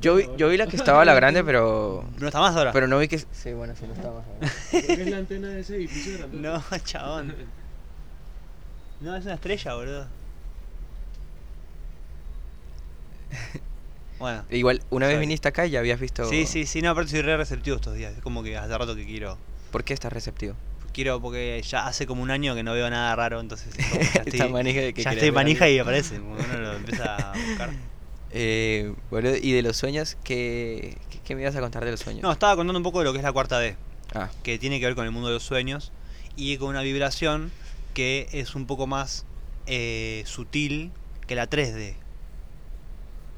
Yo 0.00 0.16
vi, 0.16 0.24
yo 0.36 0.48
vi 0.48 0.56
la 0.56 0.64
ahora. 0.64 0.70
que 0.70 0.76
estaba 0.76 1.04
la 1.04 1.14
grande, 1.14 1.44
pero. 1.44 2.04
¿No 2.18 2.26
está 2.26 2.40
más 2.40 2.56
ahora? 2.56 2.72
Pero 2.72 2.88
no 2.88 2.98
vi 2.98 3.06
que. 3.08 3.18
Sí, 3.18 3.52
bueno, 3.52 3.74
sí, 3.78 3.84
no 3.86 3.94
estaba. 3.94 4.24
Creo 4.70 4.96
que 4.96 5.02
es 5.02 5.10
la 5.10 5.18
antena 5.18 5.48
de 5.48 5.60
ese 5.60 5.76
edificio 5.76 6.18
grande. 6.18 6.38
No, 6.48 6.62
chabón. 6.84 7.34
No, 9.00 9.16
es 9.16 9.24
una 9.24 9.34
estrella, 9.34 9.74
boludo. 9.74 10.06
Bueno. 14.18 14.44
Igual, 14.50 14.82
una 14.90 15.06
vez 15.06 15.20
viniste 15.20 15.46
acá 15.46 15.64
y 15.64 15.70
ya 15.70 15.78
habías 15.78 16.00
visto. 16.00 16.28
Sí, 16.28 16.44
sí, 16.44 16.66
sí, 16.66 16.82
no, 16.82 16.90
aparte 16.90 17.12
soy 17.12 17.22
re 17.22 17.36
receptivo 17.36 17.76
estos 17.76 17.94
días. 17.94 18.16
Es 18.16 18.20
como 18.20 18.42
que 18.42 18.56
hace 18.56 18.76
rato 18.76 18.96
que 18.96 19.06
quiero. 19.06 19.38
¿Por 19.70 19.84
qué 19.84 19.94
estás 19.94 20.12
receptivo? 20.12 20.56
Quiero 20.92 21.20
porque 21.20 21.62
ya 21.64 21.86
hace 21.86 22.04
como 22.04 22.20
un 22.24 22.32
año 22.32 22.56
que 22.56 22.64
no 22.64 22.72
veo 22.72 22.90
nada 22.90 23.14
raro, 23.14 23.38
entonces 23.38 23.78
es 23.78 23.86
como 23.86 24.02
ya 24.02 24.22
estoy, 24.26 24.48
manija 24.50 24.80
de 24.80 24.92
que 24.92 25.04
ya 25.04 25.12
estoy 25.12 25.30
manija 25.30 25.68
y 25.68 25.78
aparece. 25.78 26.18
Uno 26.18 26.58
lo 26.58 26.72
empieza 26.74 27.32
a 27.32 27.36
buscar. 27.36 27.70
Eh, 28.30 28.92
boludo, 29.08 29.36
y 29.40 29.52
de 29.52 29.62
los 29.62 29.78
sueños, 29.78 30.18
¿qué, 30.22 30.98
qué, 31.10 31.18
qué 31.24 31.34
me 31.34 31.40
ibas 31.40 31.56
a 31.56 31.60
contar 31.60 31.82
de 31.86 31.92
los 31.92 32.00
sueños? 32.00 32.22
No, 32.22 32.30
estaba 32.30 32.56
contando 32.56 32.78
un 32.78 32.82
poco 32.82 32.98
de 32.98 33.06
lo 33.06 33.12
que 33.12 33.18
es 33.18 33.24
la 33.24 33.32
cuarta 33.32 33.58
D. 33.58 33.74
Ah, 34.14 34.28
que 34.42 34.58
tiene 34.58 34.80
que 34.80 34.84
ver 34.84 34.94
con 34.94 35.06
el 35.06 35.12
mundo 35.12 35.28
de 35.28 35.34
los 35.34 35.42
sueños 35.42 35.92
y 36.36 36.58
con 36.58 36.68
una 36.68 36.82
vibración 36.82 37.50
que 37.94 38.28
es 38.32 38.54
un 38.54 38.66
poco 38.66 38.86
más 38.86 39.24
eh, 39.66 40.22
sutil 40.26 40.92
que 41.26 41.34
la 41.34 41.48
3D. 41.48 41.94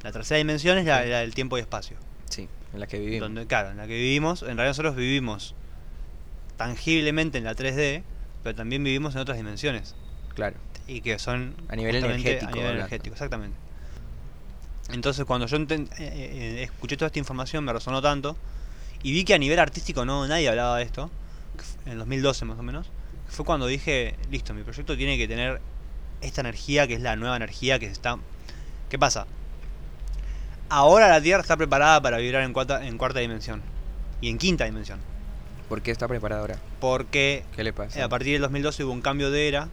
La 0.02 0.12
tercera 0.12 0.38
dimensión 0.38 0.78
es 0.78 0.86
la, 0.86 1.00
del 1.00 1.34
tiempo 1.34 1.58
y 1.58 1.60
espacio. 1.60 1.96
sí, 2.28 2.48
en 2.72 2.80
la 2.80 2.86
que 2.86 2.98
vivimos. 2.98 3.20
Donde, 3.20 3.46
claro, 3.46 3.70
en 3.70 3.76
la 3.78 3.86
que 3.86 3.94
vivimos, 3.94 4.42
en 4.42 4.48
realidad 4.56 4.68
nosotros 4.68 4.96
vivimos 4.96 5.54
tangiblemente 6.56 7.38
en 7.38 7.44
la 7.44 7.54
3D, 7.54 8.02
pero 8.42 8.54
también 8.54 8.82
vivimos 8.84 9.14
en 9.14 9.20
otras 9.20 9.36
dimensiones. 9.36 9.94
Claro. 10.34 10.56
Y 10.86 11.00
que 11.00 11.18
son 11.18 11.54
A 11.68 11.76
nivel 11.76 11.96
energético 11.96 12.50
A 12.50 12.54
nivel 12.54 12.76
energético, 12.76 13.14
exactamente. 13.14 13.56
Entonces 14.92 15.24
cuando 15.24 15.46
yo 15.46 15.56
enten- 15.56 15.88
eh, 15.98 16.10
eh, 16.58 16.62
escuché 16.64 16.96
toda 16.96 17.06
esta 17.06 17.18
información 17.18 17.64
me 17.64 17.72
resonó 17.72 18.02
tanto 18.02 18.36
y 19.02 19.12
vi 19.12 19.24
que 19.24 19.34
a 19.34 19.38
nivel 19.38 19.58
artístico 19.60 20.04
no 20.04 20.26
nadie 20.26 20.48
hablaba 20.48 20.78
de 20.78 20.84
esto, 20.84 21.10
en 21.86 21.92
el 21.92 21.98
2012 21.98 22.44
más 22.44 22.58
o 22.58 22.62
menos, 22.62 22.88
fue 23.30 23.44
cuando 23.44 23.66
dije, 23.66 24.14
listo, 24.30 24.52
mi 24.54 24.62
proyecto 24.62 24.96
tiene 24.96 25.16
que 25.16 25.26
tener 25.28 25.60
esta 26.20 26.40
energía 26.42 26.86
que 26.86 26.94
es 26.94 27.00
la 27.00 27.16
nueva 27.16 27.36
energía 27.36 27.78
que 27.78 27.86
se 27.86 27.92
está... 27.92 28.18
¿Qué 28.88 28.98
pasa? 28.98 29.26
Ahora 30.68 31.08
la 31.08 31.20
Tierra 31.20 31.42
está 31.42 31.56
preparada 31.56 32.00
para 32.00 32.18
vibrar 32.18 32.42
en 32.44 32.52
cuarta, 32.52 32.86
en 32.86 32.96
cuarta 32.98 33.20
dimensión 33.20 33.62
y 34.20 34.28
en 34.28 34.38
quinta 34.38 34.64
dimensión. 34.64 35.00
¿Por 35.68 35.82
qué 35.82 35.90
está 35.90 36.06
preparada 36.08 36.40
ahora? 36.42 36.58
Porque 36.80 37.44
¿Qué 37.56 37.64
le 37.64 37.72
pasa? 37.72 38.04
a 38.04 38.08
partir 38.08 38.32
del 38.34 38.42
2012 38.42 38.84
hubo 38.84 38.92
un 38.92 39.00
cambio 39.02 39.30
de 39.30 39.48
era, 39.48 39.64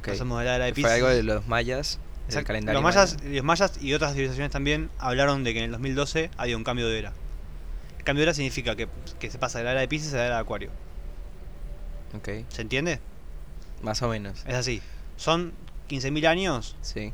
Ok. 0.00 0.08
pasamos 0.08 0.38
de 0.40 0.44
la 0.44 0.56
era 0.56 0.64
de 0.66 0.72
Fue 0.72 0.82
Pisces. 0.82 0.92
algo 0.92 1.08
de 1.08 1.22
los 1.22 1.46
mayas, 1.46 1.98
del 2.28 2.44
calendario. 2.44 2.80
Los 2.80 2.82
mayas, 2.82 3.16
maya. 3.22 3.34
los 3.36 3.44
mayas 3.44 3.72
y 3.80 3.94
otras 3.94 4.12
civilizaciones 4.12 4.50
también 4.52 4.90
hablaron 4.98 5.44
de 5.44 5.52
que 5.52 5.60
en 5.60 5.66
el 5.66 5.70
2012 5.72 6.30
había 6.36 6.56
un 6.56 6.64
cambio 6.64 6.88
de 6.88 6.98
era. 6.98 7.12
El 7.98 8.04
cambio 8.04 8.20
de 8.22 8.24
era 8.30 8.34
significa 8.34 8.74
que, 8.76 8.88
que 9.18 9.30
se 9.30 9.38
pasa 9.38 9.58
de 9.58 9.64
la 9.64 9.72
era 9.72 9.80
de 9.80 9.88
Pisces 9.88 10.12
a 10.14 10.18
la 10.18 10.26
era 10.26 10.34
de 10.36 10.40
Acuario. 10.40 10.70
¿Se 12.24 12.62
entiende? 12.62 13.00
más 13.82 14.00
o 14.02 14.08
menos. 14.08 14.42
Es 14.46 14.54
así. 14.54 14.80
Son 15.16 15.52
15.000 15.88 16.26
años 16.26 16.74
Sí. 16.80 17.12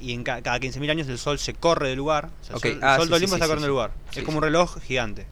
y 0.00 0.12
en 0.12 0.22
ca- 0.24 0.40
cada 0.40 0.58
15.000 0.60 0.90
años 0.90 1.08
el 1.08 1.18
sol 1.18 1.38
se 1.38 1.52
corre 1.52 1.88
del 1.88 1.98
lugar. 1.98 2.30
O 2.40 2.44
sea, 2.44 2.56
El 2.56 2.60
sol, 2.62 2.80
ah, 2.82 2.94
el 2.94 3.08
sol 3.08 3.08
sí, 3.08 3.18
sí, 3.18 3.24
está 3.24 3.36
sí, 3.36 3.40
corriendo 3.40 3.62
del 3.62 3.70
lugar. 3.70 3.92
Es 4.14 4.22
como 4.22 4.38
un 4.38 4.42
reloj 4.44 4.80
gigante. 4.82 5.26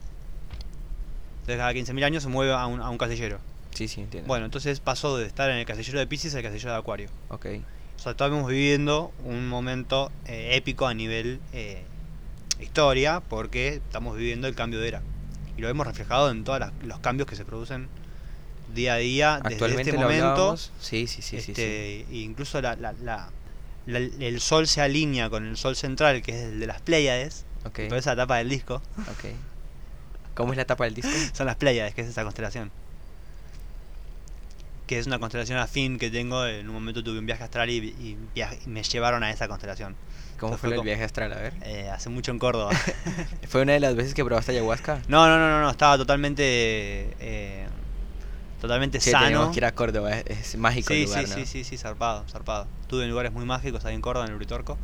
Entonces 1.41 1.57
cada 1.57 1.73
15.000 1.73 2.03
años 2.05 2.23
se 2.23 2.29
mueve 2.29 2.53
a 2.53 2.65
un, 2.67 2.81
a 2.81 2.89
un 2.89 2.97
casillero. 2.97 3.39
Sí, 3.73 3.87
sí, 3.87 4.01
entiendo. 4.01 4.27
Bueno, 4.27 4.45
entonces 4.45 4.79
pasó 4.79 5.17
de 5.17 5.25
estar 5.25 5.49
en 5.49 5.57
el 5.57 5.65
casillero 5.65 5.99
de 5.99 6.07
Pisces 6.07 6.35
al 6.35 6.43
casillero 6.43 6.73
de 6.73 6.77
Acuario. 6.77 7.09
Ok. 7.29 7.45
O 7.97 7.99
sea, 8.01 8.11
estamos 8.11 8.47
viviendo 8.47 9.11
un 9.23 9.47
momento 9.47 10.11
eh, 10.25 10.51
épico 10.55 10.87
a 10.87 10.93
nivel 10.93 11.39
eh, 11.53 11.83
historia 12.59 13.21
porque 13.21 13.75
estamos 13.75 14.15
viviendo 14.17 14.47
el 14.47 14.55
cambio 14.55 14.79
de 14.79 14.87
era. 14.89 15.01
Y 15.57 15.61
lo 15.61 15.67
vemos 15.67 15.87
reflejado 15.87 16.29
en 16.29 16.43
todos 16.43 16.61
los 16.83 16.99
cambios 16.99 17.27
que 17.27 17.35
se 17.35 17.45
producen 17.45 17.87
día 18.73 18.93
a 18.93 18.97
día 18.97 19.39
desde 19.43 19.55
Actualmente 19.55 19.89
este 19.89 19.93
lo 20.01 20.01
momento. 20.07 20.57
Sí, 20.57 21.07
sí, 21.07 21.07
sí, 21.07 21.21
sí, 21.21 21.41
sí. 21.41 21.51
este, 21.51 22.05
Incluso 22.11 22.61
la, 22.61 22.75
la- 22.75 22.93
la- 23.01 23.29
la- 23.85 23.97
el 23.99 24.39
sol 24.41 24.67
se 24.67 24.81
alinea 24.81 25.29
con 25.29 25.45
el 25.47 25.57
sol 25.57 25.75
central, 25.75 26.21
que 26.21 26.31
es 26.31 26.43
el 26.51 26.59
de 26.59 26.67
las 26.67 26.81
Pléyades. 26.81 27.45
Ok, 27.65 27.79
Por 27.89 27.97
esa 27.97 28.15
tapa 28.15 28.37
del 28.37 28.49
disco. 28.49 28.81
¿Cómo 30.35 30.53
es 30.53 30.57
la 30.57 30.65
tapa 30.65 30.85
del 30.85 30.93
disco? 30.95 31.11
Son 31.33 31.45
las 31.45 31.55
Pléyades, 31.57 31.93
que 31.93 32.01
es 32.01 32.07
esa 32.07 32.23
constelación. 32.23 32.71
Que 34.87 34.97
es 34.97 35.05
una 35.05 35.19
constelación 35.19 35.59
afín 35.59 35.99
que 35.99 36.09
tengo. 36.09 36.45
En 36.47 36.67
un 36.67 36.73
momento 36.73 37.03
tuve 37.03 37.19
un 37.19 37.25
viaje 37.25 37.43
astral 37.43 37.69
y, 37.69 37.77
y 37.77 38.17
y 38.35 38.69
me 38.69 38.81
llevaron 38.83 39.23
a 39.23 39.29
esa 39.31 39.47
constelación. 39.47 39.95
¿Cómo 40.39 40.53
Fue 40.53 40.59
fue 40.59 40.69
el 40.69 40.75
como- 40.77 40.85
viaje 40.85 41.03
astral? 41.03 41.33
A 41.33 41.35
ver. 41.35 41.53
Eh, 41.63 41.89
hace 41.89 42.09
mucho 42.09 42.31
en 42.31 42.39
Córdoba. 42.39 42.71
¿Fue 43.49 43.61
una 43.61 43.73
de 43.73 43.79
las 43.81 43.95
veces 43.95 44.13
que 44.13 44.23
probaste 44.25 44.53
ayahuasca? 44.53 45.01
No, 45.07 45.27
no, 45.27 45.37
no, 45.37 45.49
no, 45.49 45.61
no, 45.61 45.69
estaba 45.69 45.97
totalmente 45.97 46.43
eh, 47.19 47.67
totalmente 48.61 48.99
Sí, 48.99 49.11
sano. 49.11 49.51
que 49.51 49.59
ir 49.59 49.65
a 49.65 49.71
Córdoba, 49.73 50.11
es, 50.19 50.25
es 50.27 50.57
mágico 50.57 50.93
el 50.93 50.99
Sí, 50.99 51.05
lugar, 51.05 51.25
sí, 51.25 51.29
¿no? 51.29 51.35
sí, 51.37 51.45
sí, 51.45 51.63
sí, 51.63 51.77
zarpado, 51.77 52.25
zarpado. 52.29 52.67
Estuve 52.81 53.03
en 53.03 53.09
lugares 53.09 53.31
muy 53.31 53.45
mágicos 53.45 53.85
ahí 53.85 53.95
en 53.95 54.01
Córdoba, 54.01 54.25
en 54.25 54.31
el 54.31 54.35
Uritorco. 54.37 54.77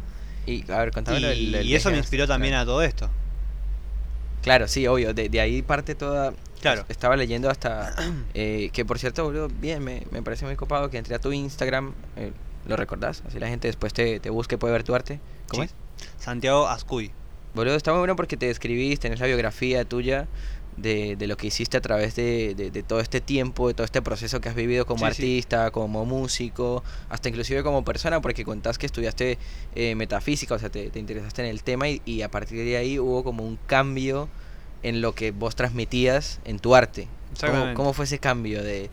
Y, 0.46 0.70
a 0.72 0.78
ver, 0.80 0.92
contame 0.92 1.20
lo 1.20 1.28
del- 1.30 1.42
Y, 1.42 1.52
del 1.52 1.68
y 1.68 1.76
eso 1.76 1.90
me 1.92 1.98
inspiró 1.98 2.28
también 2.28 2.54
a 2.54 2.66
todo 2.66 2.82
esto. 2.82 3.10
Claro, 4.42 4.68
sí, 4.68 4.86
obvio, 4.88 5.14
de, 5.14 5.30
de 5.30 5.40
ahí 5.42 5.62
parte 5.62 5.96
toda... 5.96 6.34
Claro. 6.62 6.86
Estaba 6.90 7.16
leyendo 7.16 7.50
hasta... 7.50 7.96
eh, 8.34 8.70
que 8.74 8.86
por 8.86 9.00
cierto, 9.00 9.24
boludo, 9.24 9.50
bien, 9.50 9.84
me, 9.84 10.04
me 10.12 10.22
parece 10.22 10.46
muy 10.46 10.56
copado 10.56 10.90
que 10.90 10.98
entré 10.98 11.16
a 11.16 11.20
tu 11.20 11.32
Instagram, 11.32 11.94
eh, 12.16 12.32
¿lo 12.68 12.76
recordás? 12.76 13.24
Así 13.28 13.40
la 13.40 13.48
gente 13.48 13.68
después 13.68 13.94
te, 13.94 14.20
te 14.20 14.30
busque, 14.30 14.58
puede 14.58 14.74
ver 14.74 14.84
tu 14.84 14.94
arte. 14.94 15.20
¿Cómo 15.48 15.64
Sí. 15.64 15.70
es? 15.70 15.76
Santiago 16.24 16.68
Ascuy. 16.68 17.12
Boludo, 17.56 17.76
está 17.76 17.92
muy 17.92 18.00
bueno 18.00 18.16
porque 18.16 18.38
te 18.38 18.48
describís, 18.48 19.00
tenés 19.00 19.20
la 19.20 19.28
biografía 19.28 19.86
tuya 19.86 20.28
de, 20.78 21.16
de 21.16 21.28
lo 21.28 21.38
que 21.38 21.48
hiciste 21.48 21.78
a 21.78 21.82
través 21.82 22.16
de, 22.16 22.54
de- 22.56 22.70
de 22.72 22.84
todo 22.84 23.00
este 23.00 23.22
tiempo, 23.22 23.68
de 23.70 23.74
todo 23.74 23.86
este 23.86 24.02
proceso 24.02 24.42
que 24.42 24.50
has 24.50 24.56
vivido 24.56 24.86
como 24.86 25.06
Sí, 25.08 25.14
sí. 25.14 25.22
artista, 25.24 25.72
como 25.72 26.06
músico, 26.06 26.84
hasta 27.10 27.30
inclusive 27.30 27.64
como 27.64 27.84
persona, 27.86 28.22
porque 28.22 28.44
contás 28.44 28.78
que 28.78 28.86
estudiaste 28.86 29.38
eh, 29.76 29.96
metafísica, 29.96 30.56
o 30.56 30.60
sea, 30.60 30.70
te, 30.70 30.90
te 30.90 31.00
interesaste 31.00 31.42
en 31.44 31.48
el 31.50 31.64
tema 31.64 31.88
y, 31.90 32.02
y 32.06 32.22
a 32.24 32.30
partir 32.30 32.64
de 32.66 32.78
ahí 32.78 33.00
hubo 33.00 33.24
como 33.24 33.46
un 33.46 33.58
cambio 33.68 34.28
en 34.84 35.02
lo 35.02 35.14
que 35.16 35.32
vos 35.32 35.56
transmitías 35.56 36.40
en 36.46 36.60
tu 36.60 36.76
arte. 36.76 37.08
¿Cómo, 37.52 37.74
cómo 37.74 37.94
fue 37.94 38.06
ese 38.06 38.20
cambio 38.20 38.62
de... 38.64 38.90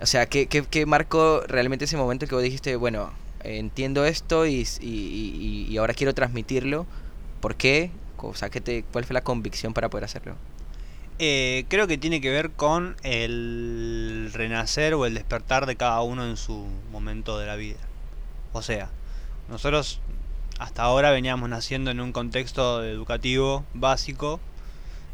O 0.00 0.06
sea, 0.06 0.26
¿qué, 0.26 0.46
qué, 0.46 0.64
qué 0.64 0.86
marcó 0.86 1.42
realmente 1.46 1.84
ese 1.84 1.96
momento 1.96 2.26
que 2.26 2.34
vos 2.34 2.42
dijiste, 2.42 2.74
bueno, 2.76 3.10
entiendo 3.44 4.04
esto 4.06 4.46
y, 4.46 4.66
y, 4.80 4.86
y- 4.86 5.66
y 5.68 5.76
ahora 5.76 5.92
quiero 5.94 6.14
transmitirlo. 6.14 6.86
¿Por 7.40 7.54
qué? 7.56 7.90
O 8.18 8.34
sea, 8.34 8.48
¿qué 8.48 8.60
te, 8.60 8.82
¿cuál 8.92 9.04
fue 9.04 9.14
la 9.14 9.20
convicción 9.22 9.74
para 9.74 9.88
poder 9.90 10.04
hacerlo? 10.04 10.36
Eh, 11.22 11.66
creo 11.68 11.86
que 11.86 11.98
tiene 11.98 12.22
que 12.22 12.30
ver 12.30 12.50
con 12.52 12.96
el 13.02 14.30
renacer 14.32 14.94
o 14.94 15.04
el 15.04 15.12
despertar 15.12 15.66
de 15.66 15.76
cada 15.76 16.00
uno 16.00 16.24
en 16.24 16.38
su 16.38 16.66
momento 16.90 17.38
de 17.38 17.44
la 17.44 17.56
vida. 17.56 17.76
O 18.54 18.62
sea, 18.62 18.88
nosotros 19.50 20.00
hasta 20.58 20.82
ahora 20.82 21.10
veníamos 21.10 21.50
naciendo 21.50 21.90
en 21.90 22.00
un 22.00 22.12
contexto 22.12 22.82
educativo 22.82 23.66
básico 23.74 24.40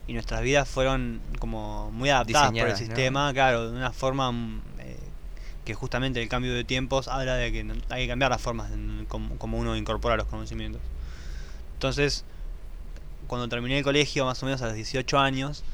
y 0.07 0.13
nuestras 0.13 0.43
vidas 0.43 0.69
fueron 0.69 1.21
como 1.41 1.91
muy 1.91 2.11
adaptadas 2.11 2.53
por 2.53 2.69
el 2.69 2.77
sistema, 2.77 3.33
claro, 3.33 3.73
de 3.73 3.77
una 3.77 3.91
forma 3.91 4.31
mm, 4.31 4.63
eh, 4.79 4.97
que 5.65 5.75
justamente 5.75 6.23
el 6.23 6.29
cambio 6.29 6.55
de 6.55 6.63
tiempos 6.63 7.09
habla 7.09 7.35
de 7.35 7.51
que 7.51 7.67
hay 7.89 8.05
que 8.05 8.09
cambiar 8.09 8.31
las 8.31 8.41
formas 8.41 8.71
en 8.71 9.07
como, 9.09 9.37
como 9.39 9.59
uno 9.59 9.75
incorpora 9.75 10.17
los 10.17 10.29
conocimientos. 10.29 10.83
Entonces, 11.73 12.25
cuando 13.27 13.49
terminé 13.49 13.79
el 13.79 13.83
colegio, 13.83 14.25
más 14.25 14.41
o 14.45 14.47
menos 14.47 14.63
a 14.63 14.67
los 14.67 14.77
18 14.77 15.19
años, 15.19 15.65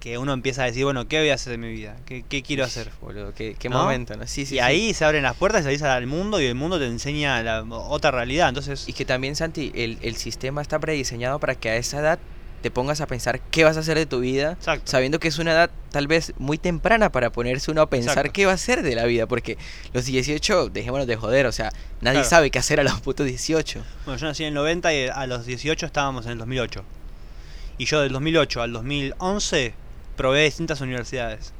que 0.00 0.16
uno 0.18 0.32
empieza 0.32 0.62
a 0.62 0.66
decir, 0.66 0.84
bueno, 0.84 1.06
¿qué 1.06 1.18
voy 1.20 1.28
a 1.28 1.34
hacer 1.34 1.52
de 1.52 1.58
mi 1.58 1.70
vida? 1.70 1.94
¿Qué, 2.06 2.24
qué 2.28 2.42
quiero 2.42 2.64
hacer? 2.64 2.90
Boludo, 3.02 3.32
qué, 3.34 3.54
qué 3.58 3.68
¿No? 3.68 3.82
momento, 3.82 4.16
¿no? 4.16 4.26
Sí, 4.26 4.46
sí, 4.46 4.54
y 4.54 4.58
sí. 4.58 4.58
ahí 4.58 4.94
se 4.94 5.04
abren 5.04 5.22
las 5.22 5.36
puertas 5.36 5.60
y 5.60 5.64
salís 5.64 5.82
al 5.82 6.06
mundo 6.06 6.40
y 6.40 6.46
el 6.46 6.54
mundo 6.54 6.78
te 6.78 6.86
enseña 6.86 7.42
la, 7.42 7.62
otra 7.62 8.10
realidad. 8.10 8.48
Entonces, 8.48 8.88
Y 8.88 8.94
que 8.94 9.04
también, 9.04 9.36
Santi, 9.36 9.70
el, 9.74 9.98
el 10.00 10.16
sistema 10.16 10.62
está 10.62 10.78
prediseñado 10.78 11.38
para 11.38 11.54
que 11.54 11.68
a 11.70 11.76
esa 11.76 12.00
edad 12.00 12.18
te 12.62 12.70
pongas 12.70 13.00
a 13.00 13.06
pensar 13.06 13.40
qué 13.50 13.64
vas 13.64 13.76
a 13.78 13.80
hacer 13.80 13.96
de 13.96 14.04
tu 14.04 14.20
vida, 14.20 14.52
Exacto. 14.52 14.90
sabiendo 14.90 15.18
que 15.18 15.28
es 15.28 15.38
una 15.38 15.52
edad 15.52 15.70
tal 15.92 16.06
vez 16.06 16.34
muy 16.38 16.58
temprana 16.58 17.10
para 17.10 17.30
ponerse 17.32 17.70
uno 17.70 17.80
a 17.80 17.88
pensar 17.88 18.12
Exacto. 18.18 18.32
qué 18.34 18.44
va 18.44 18.52
a 18.52 18.56
hacer 18.56 18.82
de 18.82 18.94
la 18.94 19.06
vida, 19.06 19.26
porque 19.26 19.56
los 19.94 20.04
18, 20.04 20.68
dejémonos 20.68 21.06
de 21.06 21.16
joder, 21.16 21.46
o 21.46 21.52
sea, 21.52 21.72
nadie 22.02 22.18
Claro. 22.18 22.28
sabe 22.28 22.50
qué 22.50 22.58
hacer 22.58 22.78
a 22.78 22.84
los 22.84 23.00
putos 23.00 23.26
18. 23.26 23.82
bueno, 24.04 24.20
yo 24.20 24.26
nací 24.26 24.42
en 24.44 24.48
el 24.48 24.54
90 24.54 24.92
y 24.94 25.06
a 25.08 25.26
los 25.26 25.46
18 25.46 25.86
estábamos 25.86 26.26
en 26.26 26.32
el 26.32 26.38
2008. 26.38 26.84
Y 27.78 27.86
yo 27.86 28.02
del 28.02 28.12
2008 28.12 28.60
al 28.60 28.72
2011 28.74 29.72
probé 30.20 30.44
distintas 30.44 30.80
universidades. 30.82 31.54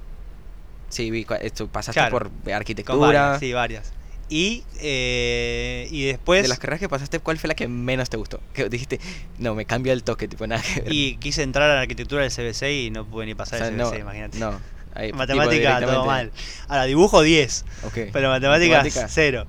Sí, 0.90 1.11
vi, 1.11 1.26
esto, 1.40 1.67
pasaste 1.69 1.99
Claro. 2.00 2.11
por 2.11 2.52
arquitectura. 2.52 2.99
varias, 2.99 3.40
sí, 3.40 3.52
varias. 3.55 3.93
Y, 4.29 4.64
eh, 4.81 5.88
y 5.90 6.05
después... 6.05 6.43
De 6.43 6.49
las 6.49 6.59
carreras 6.59 6.79
que 6.81 6.88
pasaste, 6.88 7.21
¿cuál 7.21 7.38
fue 7.38 7.49
la 7.49 7.55
que 7.55 7.67
menos 7.69 8.11
te 8.11 8.17
gustó? 8.19 8.40
Que 8.52 8.69
dijiste, 8.69 9.00
no, 9.38 9.55
me 9.55 9.64
cambia 9.64 9.93
el 9.95 10.05
toque, 10.05 10.29
tipo, 10.29 10.47
nada 10.47 10.62
que 10.62 10.83
ver. 10.83 10.93
Y 10.93 11.17
quise 11.17 11.43
entrar 11.43 11.71
a 11.71 11.75
la 11.76 11.81
arquitectura 11.81 12.23
del 12.23 12.31
CBC 12.31 12.62
y 12.87 12.90
no 12.90 13.07
pude 13.07 13.25
ni 13.26 13.33
O 13.33 13.37
pasar 13.37 13.59
sea, 13.61 13.69
el 13.69 13.76
no, 13.79 13.88
CBC, 13.90 14.00
imagínate. 14.00 14.38
no. 14.38 14.61
ahí, 14.95 15.12
Matemática, 15.14 15.81
todo 15.81 16.05
mal. 16.05 16.31
Ahora, 16.69 16.85
dibujo 16.85 17.23
10. 17.23 17.64
Ok. 17.87 17.99
Pero 18.12 18.29
matemáticas, 18.29 18.85
Matemática. 18.85 19.09
cero. 19.09 19.47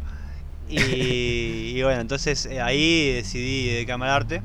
Y, 0.70 0.78
y 1.76 1.84
bueno, 1.84 2.00
entonces 2.02 2.46
eh, 2.46 2.62
ahí 2.62 3.12
decidí 3.14 3.68
dedicarme 3.68 4.06
al 4.06 4.12
arte. 4.12 4.42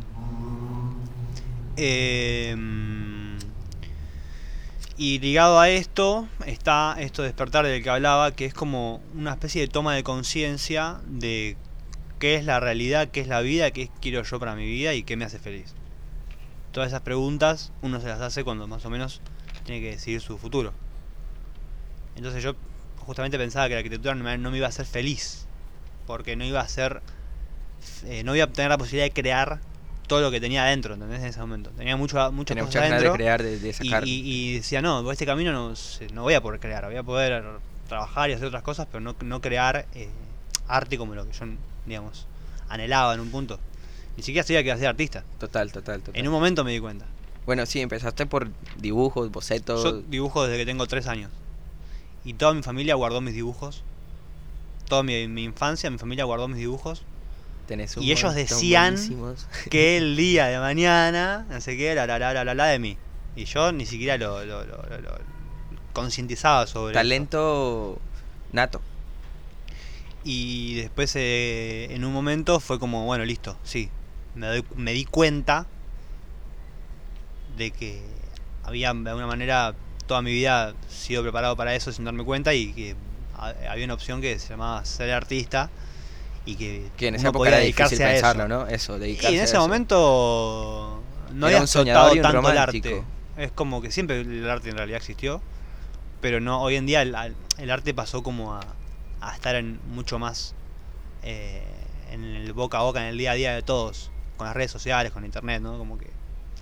Em, 1.76 2.95
y 4.96 5.18
ligado 5.18 5.60
a 5.60 5.68
esto 5.68 6.28
está 6.46 6.96
esto 6.98 7.22
de 7.22 7.28
despertar 7.28 7.66
del 7.66 7.82
que 7.82 7.90
hablaba, 7.90 8.32
que 8.32 8.46
es 8.46 8.54
como 8.54 9.02
una 9.14 9.32
especie 9.32 9.60
de 9.60 9.68
toma 9.68 9.94
de 9.94 10.02
conciencia 10.02 11.00
de 11.06 11.56
qué 12.18 12.36
es 12.36 12.44
la 12.44 12.60
realidad, 12.60 13.08
qué 13.08 13.20
es 13.20 13.28
la 13.28 13.40
vida, 13.40 13.70
qué 13.70 13.90
quiero 14.00 14.22
yo 14.22 14.40
para 14.40 14.54
mi 14.54 14.66
vida 14.66 14.94
y 14.94 15.02
qué 15.02 15.16
me 15.16 15.24
hace 15.24 15.38
feliz. 15.38 15.74
Todas 16.72 16.88
esas 16.88 17.02
preguntas 17.02 17.72
uno 17.82 18.00
se 18.00 18.08
las 18.08 18.20
hace 18.20 18.44
cuando 18.44 18.66
más 18.66 18.84
o 18.84 18.90
menos 18.90 19.20
tiene 19.64 19.80
que 19.80 19.90
decidir 19.92 20.20
su 20.20 20.38
futuro. 20.38 20.72
Entonces 22.16 22.42
yo 22.42 22.54
justamente 22.98 23.38
pensaba 23.38 23.68
que 23.68 23.74
la 23.74 23.78
arquitectura 23.78 24.14
no 24.14 24.50
me 24.50 24.56
iba 24.56 24.66
a 24.66 24.70
hacer 24.70 24.86
feliz. 24.86 25.46
Porque 26.06 26.36
no 26.36 26.44
iba 26.44 26.60
a 26.60 26.68
ser. 26.68 27.02
eh, 28.04 28.22
no 28.24 28.34
iba 28.34 28.44
a 28.44 28.52
tener 28.52 28.70
la 28.70 28.78
posibilidad 28.78 29.06
de 29.06 29.12
crear 29.12 29.60
todo 30.06 30.20
lo 30.20 30.30
que 30.30 30.40
tenía 30.40 30.64
adentro, 30.64 30.94
¿entendés? 30.94 31.20
En 31.20 31.26
ese 31.26 31.40
momento. 31.40 31.70
Tenía 31.70 31.96
mucho, 31.96 32.16
muchas 32.32 32.48
Tenía 32.48 32.64
muchas 32.64 32.82
ganas 32.82 33.02
de 33.02 33.10
crear, 33.10 33.42
de, 33.42 33.58
de 33.58 33.68
y, 33.68 33.72
sacar. 33.72 34.06
y- 34.06 34.22
y 34.24 34.54
decía, 34.56 34.80
no, 34.82 35.02
por 35.02 35.12
este 35.12 35.26
camino 35.26 35.52
no, 35.52 35.74
no 36.12 36.22
voy 36.22 36.34
a 36.34 36.40
poder 36.40 36.60
crear. 36.60 36.84
Voy 36.86 36.96
a 36.96 37.02
poder 37.02 37.44
trabajar 37.88 38.30
y 38.30 38.32
hacer 38.34 38.46
otras 38.46 38.62
cosas, 38.62 38.86
pero 38.90 39.00
no, 39.00 39.14
no 39.20 39.40
crear 39.40 39.86
eh, 39.94 40.08
arte 40.68 40.96
como 40.98 41.14
lo 41.14 41.26
que 41.26 41.32
yo, 41.32 41.46
digamos, 41.86 42.26
anhelaba 42.68 43.14
en 43.14 43.20
un 43.20 43.30
punto. 43.30 43.58
Ni 44.16 44.22
siquiera 44.22 44.46
sabía 44.46 44.62
que 44.62 44.68
iba 44.68 44.74
a 44.76 44.78
ser 44.78 44.88
artista. 44.88 45.24
Total, 45.38 45.70
total, 45.72 46.00
total. 46.00 46.18
En 46.18 46.26
un 46.26 46.32
momento 46.32 46.64
me 46.64 46.72
di 46.72 46.80
cuenta. 46.80 47.04
Bueno, 47.44 47.64
sí, 47.66 47.80
empezaste 47.80 48.26
por 48.26 48.48
dibujos, 48.76 49.30
bocetos. 49.30 49.82
Yo 49.84 49.92
dibujo 50.02 50.44
desde 50.46 50.58
que 50.58 50.66
tengo 50.66 50.86
tres 50.86 51.06
años. 51.06 51.30
Y 52.24 52.34
toda 52.34 52.54
mi 52.54 52.62
familia 52.62 52.94
guardó 52.96 53.20
mis 53.20 53.34
dibujos. 53.34 53.82
Toda 54.88 55.02
mi, 55.02 55.28
mi 55.28 55.44
infancia, 55.44 55.90
mi 55.90 55.98
familia 55.98 56.24
guardó 56.24 56.48
mis 56.48 56.58
dibujos. 56.58 57.02
Tenés 57.66 57.96
un 57.96 58.02
y 58.04 58.12
ellos 58.12 58.34
decían 58.34 58.94
buenísimos. 58.94 59.46
Que 59.70 59.96
el 59.96 60.16
día 60.16 60.46
de 60.46 60.58
mañana, 60.58 61.46
no 61.50 61.60
sé 61.60 61.76
qué, 61.76 61.94
la 61.94 62.06
la 62.06 62.18
la 62.18 62.32
la 62.32 62.44
la, 62.44 62.54
la 62.54 62.66
de 62.66 62.78
mí. 62.78 62.96
Y 63.34 63.44
yo 63.44 63.72
ni 63.72 63.84
siquiera 63.86 64.16
lo, 64.16 64.44
lo, 64.44 64.64
lo- 64.64 64.76
concientizaba 65.92 66.66
sobre 66.66 66.92
eso. 66.92 66.98
Talento 67.00 67.98
nato. 68.52 68.80
Y 70.24 70.74
después, 70.76 71.12
eh, 71.16 71.88
en 71.90 72.04
un 72.04 72.12
momento, 72.12 72.58
fue 72.60 72.78
como, 72.78 73.04
bueno, 73.06 73.24
listo, 73.24 73.56
sí. 73.62 73.88
Me, 74.34 74.46
doy- 74.46 74.64
me 74.74 74.92
di 74.92 75.04
cuenta 75.04 75.66
de 77.56 77.70
que 77.70 78.02
había, 78.64 78.92
de 78.92 79.08
alguna 79.10 79.26
manera, 79.26 79.74
toda 80.06 80.22
mi 80.22 80.32
vida 80.32 80.74
sido 80.88 81.22
preparado 81.22 81.56
para 81.56 81.74
eso 81.74 81.92
sin 81.92 82.04
darme 82.04 82.24
cuenta 82.24 82.54
y 82.54 82.72
que 82.72 82.96
ha- 83.36 83.54
había 83.70 83.84
una 83.84 83.94
opción 83.94 84.20
que 84.20 84.38
se 84.38 84.48
llamaba 84.48 84.84
ser 84.84 85.10
artista 85.12 85.70
y 86.46 86.54
que, 86.56 86.88
Que 86.96 87.08
en 87.08 87.16
esa 87.16 87.28
época 87.28 87.38
podía 87.38 87.52
era 87.52 87.58
dedicarse 87.58 87.96
difícil 87.96 88.06
a 88.06 88.14
eso. 88.14 88.22
pensarlo, 88.22 88.48
¿no? 88.48 88.66
Eso, 88.68 88.98
dedicarse 88.98 89.32
Y 89.32 89.34
en 89.34 89.40
a 89.40 89.44
ese 89.44 89.52
eso. 89.54 89.60
momento 89.62 91.02
no 91.34 91.48
Era 91.48 91.58
había 91.58 91.62
un 91.62 91.66
tanto 92.22 92.38
el 92.38 92.56
romántico. 92.56 92.88
arte. 92.88 93.02
Es 93.36 93.52
como 93.52 93.82
que 93.82 93.90
siempre 93.90 94.20
el 94.20 94.48
arte 94.48 94.70
en 94.70 94.76
realidad 94.76 94.96
existió, 94.98 95.42
pero 96.20 96.40
no 96.40 96.62
hoy 96.62 96.76
en 96.76 96.86
día 96.86 97.02
el, 97.02 97.14
el 97.58 97.70
arte 97.70 97.92
pasó 97.92 98.22
como 98.22 98.54
a, 98.54 98.60
a 99.20 99.34
estar 99.34 99.54
en 99.56 99.78
mucho 99.90 100.18
más 100.18 100.54
eh, 101.22 101.62
en 102.12 102.22
el 102.24 102.52
boca 102.52 102.78
a 102.78 102.82
boca, 102.82 103.00
en 103.02 103.08
el 103.08 103.18
día 103.18 103.32
a 103.32 103.34
día 103.34 103.54
de 103.54 103.62
todos, 103.62 104.10
con 104.36 104.46
las 104.46 104.54
redes 104.56 104.70
sociales, 104.70 105.12
con 105.12 105.24
internet, 105.24 105.60
¿no? 105.60 105.76
Como 105.78 105.98
que 105.98 106.06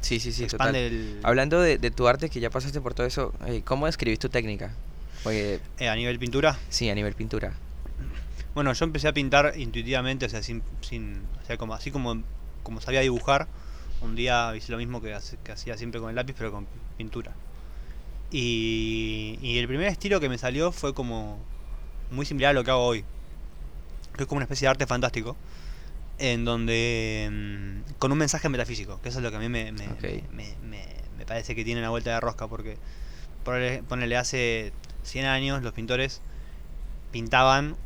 Sí, 0.00 0.20
sí, 0.20 0.32
sí, 0.32 0.46
total. 0.46 0.74
el, 0.76 1.20
Hablando 1.22 1.60
de, 1.62 1.78
de 1.78 1.90
tu 1.90 2.08
arte, 2.08 2.28
que 2.28 2.38
ya 2.40 2.50
pasaste 2.50 2.80
por 2.80 2.92
todo 2.94 3.06
eso, 3.06 3.32
eh, 3.46 3.62
¿cómo 3.64 3.86
describís 3.86 4.18
tu 4.18 4.28
técnica? 4.28 4.74
Porque, 5.22 5.60
eh, 5.78 5.88
a 5.88 5.94
nivel 5.94 6.18
pintura. 6.18 6.58
sí, 6.68 6.90
a 6.90 6.94
nivel 6.94 7.14
pintura. 7.14 7.54
Bueno, 8.54 8.72
yo 8.72 8.84
empecé 8.84 9.08
a 9.08 9.12
pintar 9.12 9.54
intuitivamente, 9.56 10.26
o 10.26 10.28
sea, 10.28 10.42
sin, 10.42 10.62
sin 10.80 11.22
o 11.42 11.46
sea, 11.46 11.56
como 11.56 11.74
así 11.74 11.90
como 11.90 12.22
como 12.62 12.80
sabía 12.80 13.00
dibujar, 13.00 13.46
un 14.00 14.14
día 14.16 14.54
hice 14.56 14.72
lo 14.72 14.78
mismo 14.78 15.02
que, 15.02 15.12
hacía 15.14 15.76
siempre 15.76 16.00
con 16.00 16.08
el 16.10 16.16
lápiz, 16.16 16.34
pero 16.38 16.50
con 16.50 16.66
pintura. 16.96 17.32
Y, 18.30 19.38
y 19.42 19.58
el 19.58 19.68
primer 19.68 19.88
estilo 19.88 20.18
que 20.18 20.28
me 20.28 20.38
salió 20.38 20.72
fue 20.72 20.94
como 20.94 21.38
muy 22.10 22.24
similar 22.26 22.50
a 22.50 22.52
lo 22.54 22.64
que 22.64 22.70
hago 22.70 22.84
hoy. 22.84 23.04
Que 24.16 24.22
es 24.22 24.28
como 24.28 24.38
una 24.38 24.44
especie 24.44 24.66
de 24.66 24.70
arte 24.70 24.86
fantástico, 24.86 25.36
en 26.18 26.44
donde 26.44 27.28
mm, 27.86 27.92
con 27.98 28.12
un 28.12 28.18
mensaje 28.18 28.48
metafísico, 28.48 29.00
que 29.02 29.10
eso 29.10 29.18
es 29.18 29.24
lo 29.24 29.30
que 29.30 29.36
a 29.36 29.40
mí 29.40 29.48
me, 29.48 29.72
me- 30.32 30.54
me- 30.62 30.86
me 31.18 31.26
parece 31.26 31.54
que 31.54 31.64
tiene 31.64 31.80
una 31.80 31.90
vuelta 31.90 32.10
de 32.14 32.20
rosca, 32.20 32.46
porque 32.48 32.76
ponele, 33.44 33.82
ponele, 33.82 34.16
hace 34.16 34.72
100 35.02 35.26
años 35.26 35.62
los 35.62 35.72
pintores 35.72 36.22
pintaban 37.12 37.76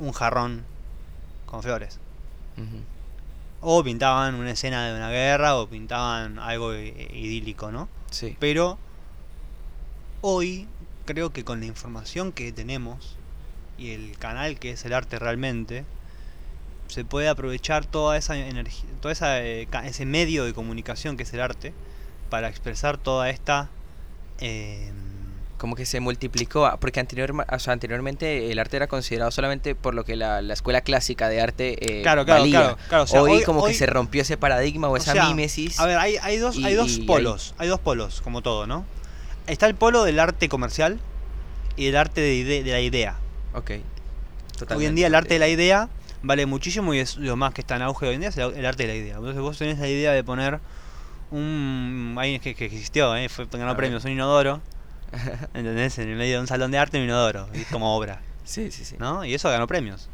un 0.00 0.12
jarrón 0.12 0.64
con 1.46 1.62
flores. 1.62 1.98
O 3.60 3.84
pintaban 3.84 4.34
una 4.34 4.50
escena 4.50 4.88
de 4.88 4.96
una 4.96 5.10
guerra 5.10 5.56
o 5.56 5.68
pintaban 5.68 6.38
algo 6.38 6.74
idílico, 6.74 7.70
¿no? 7.70 7.88
Sí. 8.10 8.36
Pero 8.40 8.78
hoy 10.20 10.66
creo 11.04 11.32
que 11.32 11.44
con 11.44 11.60
la 11.60 11.66
información 11.66 12.32
que 12.32 12.52
tenemos 12.52 13.16
y 13.78 13.92
el 13.92 14.18
canal 14.18 14.58
que 14.58 14.72
es 14.72 14.84
el 14.84 14.92
arte 14.92 15.18
realmente, 15.18 15.84
se 16.88 17.04
puede 17.04 17.28
aprovechar 17.28 17.86
toda 17.86 18.16
esa 18.16 18.36
energía, 18.36 18.90
toda 19.00 19.12
esa 19.12 19.42
eh, 19.42 19.68
ese 19.84 20.06
medio 20.06 20.44
de 20.44 20.52
comunicación 20.52 21.16
que 21.16 21.22
es 21.22 21.32
el 21.32 21.40
arte 21.40 21.72
para 22.28 22.48
expresar 22.48 22.98
toda 22.98 23.30
esta 23.30 23.70
eh, 24.40 24.92
Como 25.60 25.76
que 25.76 25.84
se 25.84 26.00
multiplicó, 26.00 26.64
ah, 26.64 26.78
porque 26.80 27.00
anterior, 27.00 27.34
o 27.52 27.58
sea, 27.58 27.74
anteriormente 27.74 28.50
el 28.50 28.58
arte 28.58 28.78
era 28.78 28.86
considerado 28.86 29.30
solamente 29.30 29.74
por 29.74 29.94
lo 29.94 30.06
que 30.06 30.16
la, 30.16 30.40
la 30.40 30.54
escuela 30.54 30.80
clásica 30.80 31.28
de 31.28 31.42
arte 31.42 31.98
eh, 31.98 32.00
Claro, 32.00 32.24
claro, 32.24 32.40
valía. 32.40 32.58
claro, 32.60 32.78
claro, 32.88 33.04
o 33.04 33.06
sea, 33.06 33.22
hoy, 33.22 33.30
hoy- 33.32 33.42
como 33.42 33.60
hoy- 33.60 33.72
que 33.72 33.76
se 33.78 33.84
rompió 33.84 34.22
ese 34.22 34.38
paradigma 34.38 34.88
o, 34.88 34.92
O 34.92 34.96
esa 34.96 35.12
sea, 35.12 35.26
mímesis. 35.26 35.78
A 35.78 35.84
ver, 35.84 35.98
hay, 35.98 36.16
hay 36.22 36.38
dos, 36.38 36.56
hay 36.64 36.72
dos 36.74 36.98
polos, 37.06 37.54
hay 37.58 37.68
dos 37.68 37.78
polos, 37.78 38.22
como 38.22 38.40
todo, 38.40 38.66
¿no? 38.66 38.86
Está 39.46 39.66
el 39.66 39.74
polo 39.74 40.02
del 40.04 40.18
arte 40.18 40.48
comercial 40.48 40.98
y 41.76 41.88
el 41.88 41.96
arte 41.98 42.22
de, 42.22 42.34
ide- 42.36 42.62
de 42.62 42.72
la 42.72 42.80
idea. 42.80 43.16
Ok. 43.52 43.72
Hoy 44.74 44.86
en 44.86 44.94
día 44.94 45.08
el 45.08 45.14
arte 45.14 45.34
de 45.34 45.40
la 45.40 45.48
idea 45.48 45.90
vale 46.22 46.46
muchísimo 46.46 46.94
y 46.94 47.00
es 47.00 47.16
lo 47.18 47.36
más 47.36 47.52
que 47.52 47.60
está 47.60 47.76
en 47.76 47.82
auge 47.82 48.06
hoy 48.08 48.14
en 48.14 48.20
día 48.20 48.30
es 48.30 48.36
el, 48.38 48.64
arte 48.64 48.84
de 48.84 48.88
la 48.88 48.94
idea. 48.94 49.16
Entonces 49.16 49.42
vos 49.42 49.58
tenés 49.58 49.78
la 49.78 49.88
idea 49.88 50.12
de 50.12 50.24
poner 50.24 50.58
un... 51.30 52.14
Ahí 52.18 52.38
que, 52.38 52.54
que 52.54 52.64
existió, 52.64 53.14
¿eh? 53.14 53.28
Fue, 53.28 53.46
ganó 53.52 53.76
premios, 53.76 54.04
un 54.06 54.12
inodoro, 54.12 54.60
¿entendés? 55.54 55.98
En 55.98 56.08
el 56.08 56.16
medio 56.16 56.34
de 56.36 56.40
un 56.40 56.46
salón 56.46 56.70
de 56.70 56.78
arte 56.78 56.98
un 56.98 57.04
inodoro, 57.04 57.48
y 57.54 57.64
como 57.64 57.96
obra, 57.96 58.20
Sí, 58.44 58.70
sí, 58.70 58.84
sí. 58.84 58.96
¿no? 58.98 59.24
Y 59.24 59.34
eso 59.34 59.48
ganó 59.50 59.66
premios. 59.66 60.08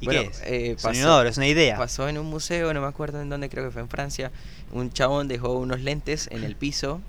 ¿Y 0.00 0.06
Bueno, 0.06 0.22
qué 0.22 0.28
es? 0.28 0.40
eh, 0.42 0.66
Es 0.72 0.84
un 0.84 0.90
pasó- 0.90 0.98
inodoro, 1.00 1.28
es 1.28 1.36
una 1.36 1.46
idea. 1.46 1.76
Pasó 1.76 2.08
en 2.08 2.18
un 2.18 2.26
museo, 2.26 2.72
no 2.74 2.80
me 2.80 2.86
acuerdo 2.86 3.20
en 3.22 3.28
dónde, 3.30 3.48
creo 3.48 3.64
que 3.64 3.70
fue 3.70 3.80
en 3.82 3.88
Francia. 3.88 4.30
Un 4.72 4.92
chabón 4.92 5.28
dejó 5.28 5.54
unos 5.54 5.80
lentes 5.80 6.28
en 6.30 6.44
el 6.44 6.56
piso 6.56 7.00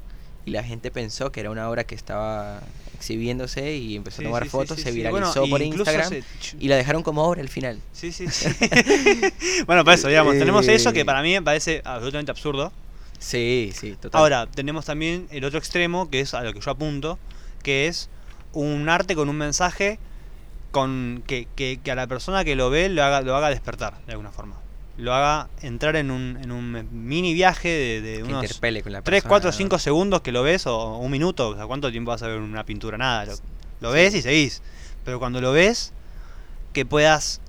y 0.45 0.51
la 0.51 0.63
gente 0.63 0.91
pensó 0.91 1.31
que 1.31 1.39
era 1.39 1.49
una 1.51 1.69
obra 1.69 1.83
que 1.83 1.95
estaba 1.95 2.61
exhibiéndose 2.95 3.75
y 3.75 3.95
empezó 3.95 4.17
Sí, 4.21 4.23
a 4.23 4.27
tomar 4.29 4.43
sí, 4.43 4.49
fotos, 4.49 4.77
sí, 4.77 4.83
se 4.83 4.91
viralizó 4.91 5.41
Bueno, 5.41 5.49
por 5.49 5.61
Instagram 5.61 6.09
se- 6.09 6.23
y 6.59 6.67
la 6.69 6.75
dejaron 6.77 7.03
como 7.03 7.23
obra 7.25 7.41
al 7.41 7.49
final. 7.49 7.79
Sí, 7.91 8.11
sí, 8.11 8.27
sí. 8.29 8.47
bueno, 9.65 9.83
para 9.83 9.95
eso, 9.95 10.07
digamos, 10.07 10.33
tenemos 10.39 10.67
eso 10.67 10.93
que 10.93 11.01
Eh. 11.01 11.05
para 11.05 11.21
mí 11.21 11.33
me 11.33 11.41
parece 11.41 11.81
absolutamente 11.83 12.31
absurdo. 12.31 12.71
Sí, 13.19 13.71
sí, 13.73 13.95
total. 13.99 14.19
Ahora, 14.21 14.47
tenemos 14.47 14.85
también 14.85 15.27
el 15.31 15.43
otro 15.45 15.59
extremo, 15.59 16.09
que 16.09 16.19
es 16.21 16.33
a 16.33 16.43
lo 16.43 16.53
que 16.53 16.59
yo 16.59 16.71
apunto, 16.71 17.17
que 17.63 17.87
es 17.87 18.09
un 18.53 18.87
arte 18.89 19.15
con 19.15 19.29
un 19.29 19.37
mensaje 19.37 19.99
con 20.71 21.23
que, 21.25 21.47
que- 21.55 21.79
que 21.83 21.91
a 21.91 21.95
la 21.95 22.07
persona 22.07 22.43
que 22.43 22.55
lo 22.55 22.69
ve 22.69 22.89
lo 22.89 23.03
haga, 23.03 23.21
lo 23.21 23.35
haga 23.35 23.49
despertar, 23.49 23.93
de 24.05 24.11
alguna 24.11 24.31
forma. 24.31 24.55
Lo 24.97 25.13
haga 25.13 25.49
entrar 25.61 25.95
en 25.97 26.09
un, 26.11 26.37
en 26.41 26.51
un 26.51 26.87
mini 26.91 27.33
viaje 27.33 27.67
de, 27.69 28.01
de 28.01 28.23
unos 28.23 28.43
interpele 28.43 28.81
con 28.81 28.91
la 28.93 29.01
3, 29.01 29.23
persona. 29.23 29.29
4, 29.29 29.51
5 29.51 29.79
segundos 29.79 30.21
que 30.21 30.31
lo 30.31 30.43
ves, 30.43 30.67
o 30.67 30.97
un 30.97 31.11
minuto, 31.11 31.49
o 31.49 31.55
sea, 31.55 31.65
¿cuánto 31.65 31.91
tiempo 31.91 32.11
vas 32.11 32.23
a 32.23 32.27
ver 32.27 32.39
una 32.39 32.63
pintura? 32.65 32.97
Nada, 32.97 33.25
lo, 33.25 33.35
lo 33.81 33.91
ves 33.91 34.15
y 34.15 34.21
seguís. 34.21 34.61
Pero 35.03 35.19
cuando 35.19 35.41
lo 35.41 35.51
ves, 35.51 35.91
que 36.73 36.85
puedas 36.85 37.41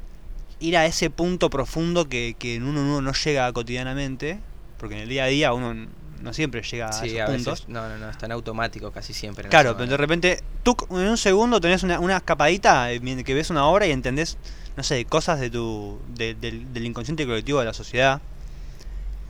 ir 0.59 0.77
a 0.77 0.87
ese 0.87 1.11
punto 1.11 1.51
profundo 1.51 2.09
que, 2.09 2.35
que 2.39 2.59
uno, 2.59 2.81
uno 2.81 3.01
no 3.01 3.13
llega 3.13 3.53
cotidianamente, 3.53 4.41
porque 4.79 4.95
en 4.97 5.03
el 5.03 5.09
día 5.09 5.25
a 5.25 5.27
día 5.29 5.53
uno 5.53 5.87
no 6.23 6.33
siempre 6.33 6.63
llega 6.63 6.87
a 6.89 7.05
esos 7.05 7.21
a 7.21 7.27
puntos. 7.27 7.45
veces. 7.61 7.69
No, 7.69 7.89
no, 7.89 7.99
no, 7.99 8.11
es 8.11 8.19
tan 8.19 8.33
automático 8.33 8.91
casi 8.91 9.13
siempre. 9.13 9.49
Claro, 9.49 9.77
pero 9.77 9.91
de 9.91 9.97
repente, 9.97 10.41
tú 10.63 10.77
en 10.91 10.97
un 11.09 11.19
segundo 11.19 11.61
tenés 11.61 11.83
una, 11.83 12.01
una 12.01 12.17
escapadita 12.17 12.91
eh, 12.93 13.01
que 13.25 13.35
ves 13.35 13.51
una 13.51 13.67
obra 13.67 13.87
y 13.87 13.91
entendés, 13.93 14.39
no 14.77 14.83
sé, 14.83 15.05
cosas 15.05 15.41
de 15.41 15.51
tu 15.51 15.99
de- 16.09 16.35
del, 16.35 16.73
del 16.73 16.85
inconsciente 16.87 17.27
colectivo 17.27 17.59
de 17.61 17.67
la 17.67 17.75
sociedad. 17.75 18.21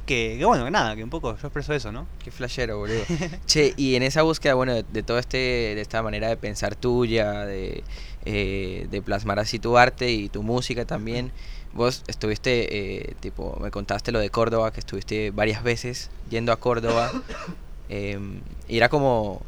Que, 0.06 0.36
que 0.38 0.44
bueno, 0.44 0.64
que 0.64 0.70
nada, 0.70 0.94
que 0.94 1.02
un 1.02 1.10
poco 1.10 1.36
yo 1.36 1.48
expreso 1.48 1.74
eso, 1.74 1.90
¿no? 1.90 2.06
Qué 2.22 2.30
flashero, 2.30 2.78
boludo. 2.78 3.02
che, 3.46 3.74
y 3.76 3.96
en 3.96 4.04
esa 4.04 4.22
búsqueda, 4.22 4.54
bueno, 4.54 4.72
de, 4.72 4.84
de 4.84 5.02
todo 5.02 5.18
este, 5.18 5.36
de 5.36 5.80
esta 5.80 6.00
manera 6.00 6.28
de 6.28 6.36
pensar 6.36 6.76
tuya, 6.76 7.44
de, 7.44 7.82
eh, 8.24 8.86
de 8.88 9.02
plasmar 9.02 9.40
así 9.40 9.58
tu 9.58 9.76
arte 9.76 10.12
y 10.12 10.28
tu 10.28 10.44
música 10.44 10.84
también, 10.84 11.32
vos 11.76 12.02
estuviste, 12.08 13.10
eh, 13.10 13.14
tipo, 13.20 13.58
me 13.60 13.70
contaste 13.70 14.10
lo 14.12 14.18
de 14.18 14.30
Córdoba, 14.30 14.72
que 14.72 14.80
estuviste 14.80 15.30
varias 15.30 15.62
veces 15.62 16.10
yendo 16.30 16.52
a 16.52 16.56
Córdoba, 16.56 17.12
em, 17.88 18.40
y 18.68 18.76
era 18.78 18.88
como 18.88 19.42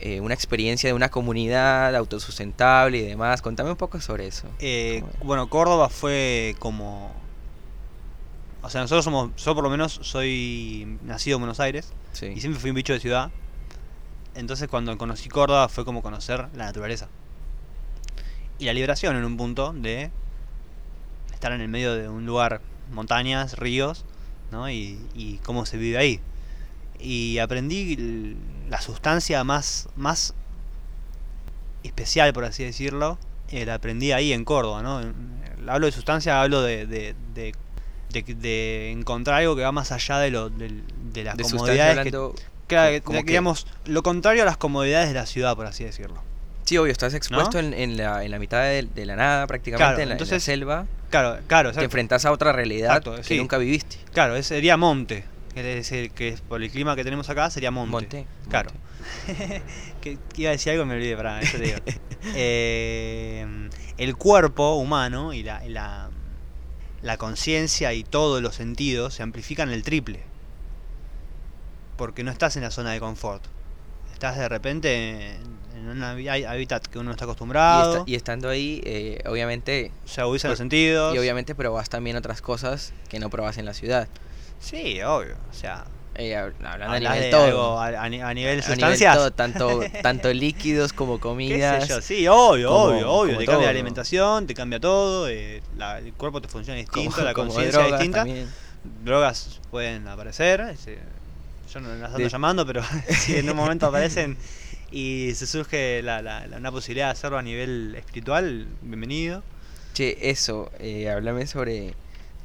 eh, 0.00 0.20
una 0.20 0.34
experiencia 0.34 0.88
de 0.88 0.92
una 0.94 1.08
comunidad 1.08 1.94
autosustentable 1.94 2.98
y 2.98 3.02
demás. 3.02 3.40
Contame 3.40 3.70
un 3.70 3.76
poco 3.76 4.00
sobre 4.00 4.26
eso. 4.26 4.48
Eh, 4.58 5.02
bueno, 5.22 5.48
Córdoba 5.48 5.88
fue 5.88 6.56
como. 6.58 7.12
O 8.62 8.68
sea, 8.70 8.80
nosotros 8.80 9.04
somos. 9.04 9.30
Yo, 9.36 9.54
por 9.54 9.62
lo 9.62 9.70
menos, 9.70 10.00
soy 10.02 10.98
nacido 11.04 11.36
en 11.36 11.42
Buenos 11.42 11.60
Aires 11.60 11.92
Sí. 12.12 12.26
y 12.26 12.40
siempre 12.40 12.60
fui 12.60 12.70
un 12.70 12.76
bicho 12.76 12.92
de 12.92 13.00
ciudad. 13.00 13.30
Entonces, 14.34 14.68
cuando 14.68 14.98
conocí 14.98 15.28
Córdoba, 15.28 15.68
fue 15.68 15.84
como 15.84 16.02
conocer 16.02 16.48
la 16.54 16.64
naturaleza. 16.64 17.08
Y 18.58 18.64
la 18.64 18.72
liberación 18.72 19.16
en 19.16 19.24
un 19.24 19.36
punto 19.36 19.72
de 19.72 20.10
estar 21.44 21.52
en 21.54 21.60
el 21.60 21.68
medio 21.68 21.94
de 21.94 22.08
un 22.08 22.24
lugar, 22.24 22.62
montañas, 22.90 23.58
ríos, 23.58 24.06
¿no? 24.50 24.70
Y, 24.70 24.98
y 25.14 25.36
cómo 25.44 25.66
se 25.66 25.76
vive 25.76 25.98
ahí. 25.98 26.18
Y 26.98 27.36
aprendí 27.36 28.34
la 28.70 28.80
sustancia 28.80 29.44
más, 29.44 29.90
más 29.94 30.32
especial, 31.82 32.32
por 32.32 32.46
así 32.46 32.64
decirlo, 32.64 33.18
eh, 33.50 33.66
la 33.66 33.74
aprendí 33.74 34.12
ahí 34.12 34.32
en 34.32 34.46
Córdoba, 34.46 34.82
¿no? 34.82 35.02
Hablo 35.70 35.84
de 35.84 35.92
sustancia, 35.92 36.40
hablo 36.40 36.62
de, 36.62 36.86
de, 36.86 37.14
de, 37.34 37.54
de- 38.10 38.34
de 38.34 38.90
encontrar 38.92 39.40
algo 39.40 39.54
que 39.54 39.62
va 39.62 39.72
más 39.72 39.92
allá 39.92 40.18
de, 40.20 40.30
lo, 40.30 40.48
de 40.48 41.24
las 41.24 41.36
comodidades 41.58 41.96
que, 42.04 42.10
claro, 42.68 43.02
como 43.04 43.18
que- 43.18 43.32
digamos, 43.32 43.66
lo 43.84 44.02
contrario 44.02 44.44
a 44.44 44.46
las 44.46 44.56
comodidades 44.56 45.08
de 45.08 45.14
la 45.14 45.26
ciudad, 45.26 45.54
por 45.56 45.66
así 45.66 45.84
decirlo. 45.84 46.22
Sí, 46.64 46.78
obvio, 46.78 46.92
estás 46.92 47.12
expuesto 47.14 47.58
en, 47.58 47.74
en 47.74 47.96
la, 47.96 48.24
en 48.24 48.30
la 48.30 48.38
mitad 48.38 48.62
de, 48.62 48.82
de 48.94 49.06
la 49.06 49.16
nada 49.16 49.46
prácticamente, 49.46 49.84
Claro, 49.84 49.92
en, 49.94 49.96
la, 49.98 50.02
en 50.02 50.08
la 50.08 50.14
entonces, 50.14 50.42
selva. 50.42 50.86
Claro, 51.10 51.38
claro, 51.46 51.72
Te 51.72 51.84
enfrentas 51.84 52.24
a 52.24 52.32
otra 52.32 52.52
realidad 52.52 52.96
Exacto, 52.96 53.16
que 53.16 53.22
sí. 53.22 53.36
nunca 53.36 53.58
viviste. 53.58 53.98
Claro, 54.12 54.42
sería 54.42 54.76
monte. 54.76 55.24
Que 55.54 55.78
es 55.78 55.92
el 55.92 56.10
que 56.10 56.36
por 56.48 56.62
el 56.62 56.70
clima 56.70 56.96
que 56.96 57.04
tenemos 57.04 57.28
acá 57.30 57.48
sería 57.50 57.70
monte. 57.70 57.90
Monte. 57.92 58.26
Claro. 58.48 58.70
monte. 58.72 59.62
que 60.00 60.18
iba 60.36 60.48
a 60.48 60.52
decir 60.52 60.72
algo 60.72 60.84
y 60.84 60.86
me 60.86 60.94
olvidé, 60.94 61.16
pará, 61.16 61.40
eso 61.40 61.58
te 61.58 61.64
digo. 61.64 61.78
Eh, 62.36 63.46
el 63.98 64.16
cuerpo 64.16 64.76
humano 64.76 65.34
y 65.34 65.42
la, 65.42 65.62
la, 65.68 66.08
la 67.02 67.18
conciencia 67.18 67.92
y 67.92 68.02
todos 68.02 68.40
los 68.40 68.54
sentidos 68.54 69.12
se 69.12 69.22
amplifican 69.22 69.68
el 69.70 69.82
triple. 69.82 70.22
Porque 71.98 72.24
no 72.24 72.30
estás 72.30 72.56
en 72.56 72.62
la 72.62 72.70
zona 72.70 72.92
de 72.92 73.00
confort. 73.00 73.44
Estás 74.24 74.38
de 74.38 74.48
repente 74.48 75.32
en 75.76 75.86
un 75.86 76.02
hábitat 76.02 76.86
que 76.86 76.98
uno 76.98 77.08
no 77.08 77.10
está 77.10 77.24
Y, 77.24 77.26
acostumbrado. 77.26 77.92
esta- 77.98 78.10
y 78.10 78.14
estando 78.14 78.48
ahí, 78.48 78.80
eh, 78.86 79.20
obviamente, 79.26 79.92
se 80.06 80.22
agudizan 80.22 80.48
los 80.50 80.56
sentidos. 80.56 81.14
y 81.14 81.18
obviamente 81.18 81.54
probas 81.54 81.90
también 81.90 82.16
otras 82.16 82.40
cosas 82.40 82.94
que 83.10 83.18
no 83.18 83.28
probas 83.28 83.58
en 83.58 83.66
la 83.66 83.74
ciudad. 83.74 84.08
Sí, 84.60 85.02
obvio. 85.02 85.34
O 85.50 85.52
sea, 85.54 85.84
Eh, 86.14 86.32
hab- 86.36 86.54
hablando 86.64 86.94
a 86.96 86.98
nivel 87.00 87.20
de 87.20 87.30
todo. 87.30 87.44
algo 87.44 87.78
a, 87.78 88.02
a 88.02 88.08
ni- 88.08 88.22
a 88.22 88.32
nivel 88.32 88.62
sustancias. 88.62 89.14
todo, 89.14 89.30
tanto, 89.30 89.80
tanto 90.02 90.32
líquidos 90.32 90.94
como 90.94 91.16
¿Qué 91.16 91.20
comidas. 91.20 91.82
sé 91.84 91.90
yo? 91.90 92.00
Sí, 92.00 92.26
obvio, 92.26 92.68
como- 92.70 92.84
obvio, 92.84 93.10
obvio. 93.12 93.32
como 93.34 93.40
Te 93.40 93.44
cambia 93.44 93.66
la 93.66 93.70
alimentación, 93.72 94.46
te 94.46 94.54
cambia 94.54 94.80
todo, 94.80 95.28
eh, 95.28 95.60
la- 95.76 95.98
el 95.98 96.14
cuerpo 96.14 96.40
te 96.40 96.48
funciona 96.48 96.82
como- 96.86 97.02
distinto, 97.02 97.22
la 97.22 97.34
conciencia 97.34 97.82
distinta. 97.88 98.18
también. 98.20 98.48
Drogas 99.04 99.60
pueden 99.70 100.08
aparecer. 100.08 100.60
ese- 100.72 100.98
yo 101.74 101.80
no 101.80 101.88
las 101.94 102.06
ando 102.12 102.18
De- 102.18 102.28
llamando, 102.28 102.64
pero 102.66 102.82
si 103.08 103.36
en 103.36 103.50
un 103.50 103.56
momento 103.56 103.86
aparecen 103.88 104.36
y 104.90 105.32
se 105.34 105.46
surge 105.46 106.02
la, 106.02 106.22
la- 106.22 106.46
la- 106.46 106.56
una 106.58 106.70
posibilidad 106.70 107.06
de 107.06 107.12
hacerlo 107.12 107.36
a 107.38 107.42
nivel 107.42 107.94
espiritual, 107.96 108.66
bienvenido. 108.82 109.42
Che, 109.92 110.16
eso, 110.30 110.70
eh, 110.78 111.08
háblame 111.10 111.46
sobre... 111.46 111.88
El 111.88 111.94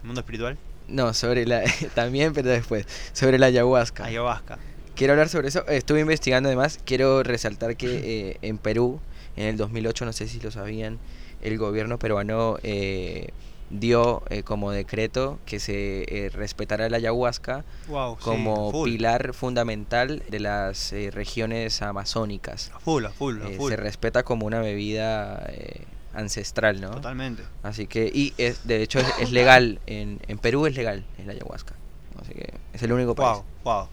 mundo 0.05 0.21
espiritual, 0.21 0.57
No, 0.87 1.13
sobre 1.13 1.45
la... 1.45 1.61
también, 1.95 2.33
pero 2.33 2.49
después. 2.49 2.85
Sobre 3.13 3.37
la 3.39 3.47
ayahuasca. 3.47 4.05
ayahuasca. 4.05 4.57
Quiero 4.95 5.13
hablar 5.13 5.29
sobre 5.29 5.47
eso. 5.47 5.65
Estuve 5.67 6.01
investigando 6.01 6.49
además. 6.49 6.79
Quiero 6.85 7.23
resaltar 7.23 7.75
que 7.77 8.31
eh, 8.31 8.37
en 8.41 8.57
Perú, 8.57 8.99
en 9.37 9.45
el 9.47 9.57
2008, 9.57 10.05
no 10.05 10.13
sé 10.13 10.27
si 10.27 10.39
lo 10.41 10.51
sabían, 10.51 10.99
el 11.41 11.57
gobierno 11.57 11.97
peruano 11.97 12.57
eh, 12.63 13.29
dio 13.69 14.23
eh, 14.29 14.43
como 14.43 14.71
decreto 14.71 15.39
que 15.45 15.59
se 15.59 16.03
eh, 16.25 16.29
respetara 16.29 16.89
la 16.89 16.97
ayahuasca 16.97 17.63
Wow, 17.87 18.17
como 18.17 18.83
pilar 18.83 19.33
fundamental 19.33 20.23
de 20.29 20.39
las 20.39 20.91
eh, 20.93 21.11
regiones 21.11 21.81
amazónicas. 21.81 22.71
a 22.73 22.79
full, 22.79 23.05
a 23.05 23.09
full, 23.11 23.41
a 23.41 23.49
Eh, 23.49 23.55
full. 23.57 23.69
se 23.71 23.77
respeta 23.77 24.23
como 24.23 24.45
una 24.47 24.59
bebida 24.59 25.45
eh, 25.49 25.83
ancestral, 26.13 26.81
¿no? 26.81 26.89
Totalmente. 26.91 27.43
Así 27.63 27.85
que, 27.87 28.11
y 28.13 28.33
es, 28.37 28.67
de 28.67 28.81
hecho 28.81 28.99
es, 28.99 29.07
es 29.19 29.31
legal, 29.31 29.79
en, 29.85 30.19
en 30.27 30.37
Perú 30.39 30.65
es 30.65 30.75
legal 30.75 31.03
la 31.25 31.33
ayahuasca. 31.33 31.75
Así 32.21 32.33
que 32.33 32.53
es 32.73 32.81
el 32.83 32.91
único 32.91 33.13
país. 33.15 33.37
Wow, 33.63 33.73
wow. 33.75 33.87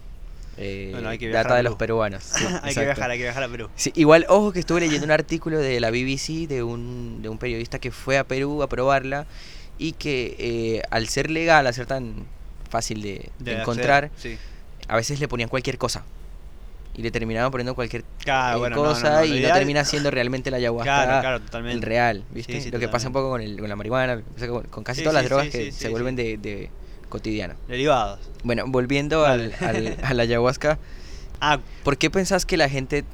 Eh, 0.58 0.88
Bueno, 0.92 1.10
hay 1.10 1.18
que 1.18 1.26
viajar 1.26 1.44
data 1.44 1.56
de 1.56 1.62
los 1.64 1.74
peruanos. 1.76 2.22
sí, 2.24 2.44
hay 2.62 2.74
que 2.74 2.80
viajar, 2.84 3.10
hay 3.10 3.18
que 3.18 3.24
viajar 3.24 3.42
a 3.42 3.48
Perú. 3.48 3.68
Sí, 3.76 3.92
igual, 3.94 4.24
ojo 4.30 4.52
que 4.52 4.60
estuve 4.60 4.80
leyendo 4.80 5.04
un 5.04 5.10
artículo 5.10 5.58
de 5.58 5.78
la 5.80 5.90
BBC 5.90 6.48
de 6.48 6.62
un, 6.62 7.20
de 7.20 7.28
un 7.28 7.36
periodista 7.36 7.78
que 7.78 7.90
fue 7.90 8.16
a 8.16 8.24
Perú 8.24 8.62
a 8.62 8.68
probarla 8.68 9.26
y 9.78 9.92
que 9.92 10.36
eh, 10.38 10.82
al 10.90 11.08
ser 11.08 11.30
legal, 11.30 11.66
al 11.66 11.74
ser 11.74 11.86
tan 11.86 12.14
fácil 12.70 13.02
de, 13.02 13.30
de 13.38 13.54
De 13.54 13.60
encontrar, 13.60 14.10
Sí. 14.16 14.36
a 14.88 14.96
veces 14.96 15.20
le 15.20 15.28
ponían 15.28 15.48
cualquier 15.48 15.78
cosa. 15.78 16.04
Y 16.94 17.02
le 17.02 17.10
terminaban 17.10 17.50
poniendo 17.50 17.74
cualquier 17.74 18.04
Claro, 18.24 18.56
eh, 18.56 18.60
bueno, 18.60 18.76
no, 18.76 18.82
no, 18.84 18.88
cosa 18.88 19.16
no, 19.18 19.24
y 19.26 19.40
no 19.40 19.52
termina 19.52 19.84
siendo 19.84 20.10
realmente 20.10 20.50
la 20.50 20.56
ayahuasca 20.56 20.84
Claro, 21.04 21.20
claro, 21.20 21.36
el 21.36 21.42
totalmente. 21.44 21.86
real, 21.86 22.24
¿viste? 22.30 22.54
Sí, 22.54 22.60
sí, 22.62 22.70
Lo 22.70 22.78
que 22.78 22.88
pasa 22.88 23.08
un 23.08 23.12
poco 23.12 23.28
con, 23.28 23.42
el, 23.42 23.58
con 23.60 23.68
la 23.68 23.76
marihuana, 23.76 24.22
con, 24.70 24.82
casi 24.82 25.02
todas 25.02 25.14
las 25.14 25.24
drogas 25.26 25.48
que 25.48 25.72
se 25.72 25.90
vuelven 25.90 26.16
de, 26.16 26.38
de 26.38 26.70
cotidiano. 27.10 27.54
Derivados. 27.68 28.20
Bueno, 28.44 28.64
volviendo 28.66 29.26
al, 29.26 29.52
al- 29.60 29.98
a 30.02 30.14
la 30.14 30.22
ayahuasca, 30.22 30.78
Ah, 31.40 31.58
¿por 31.84 31.98
qué 31.98 32.08
pensás 32.08 32.46
que 32.46 32.56
la 32.56 32.70
gente 32.70 33.04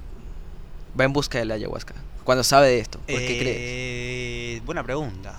va 0.98 1.05
en 1.05 1.12
busca 1.12 1.38
de 1.40 1.44
la 1.44 1.55
ayahuasca? 1.55 1.94
Cuando 2.22 2.44
sabe 2.44 2.68
de 2.68 2.79
esto, 2.79 3.01
¿por 3.01 3.18
qué 3.18 3.37
crees? 3.37 3.57
eh, 3.61 4.61
Buena 4.64 4.85
pregunta. 4.85 5.37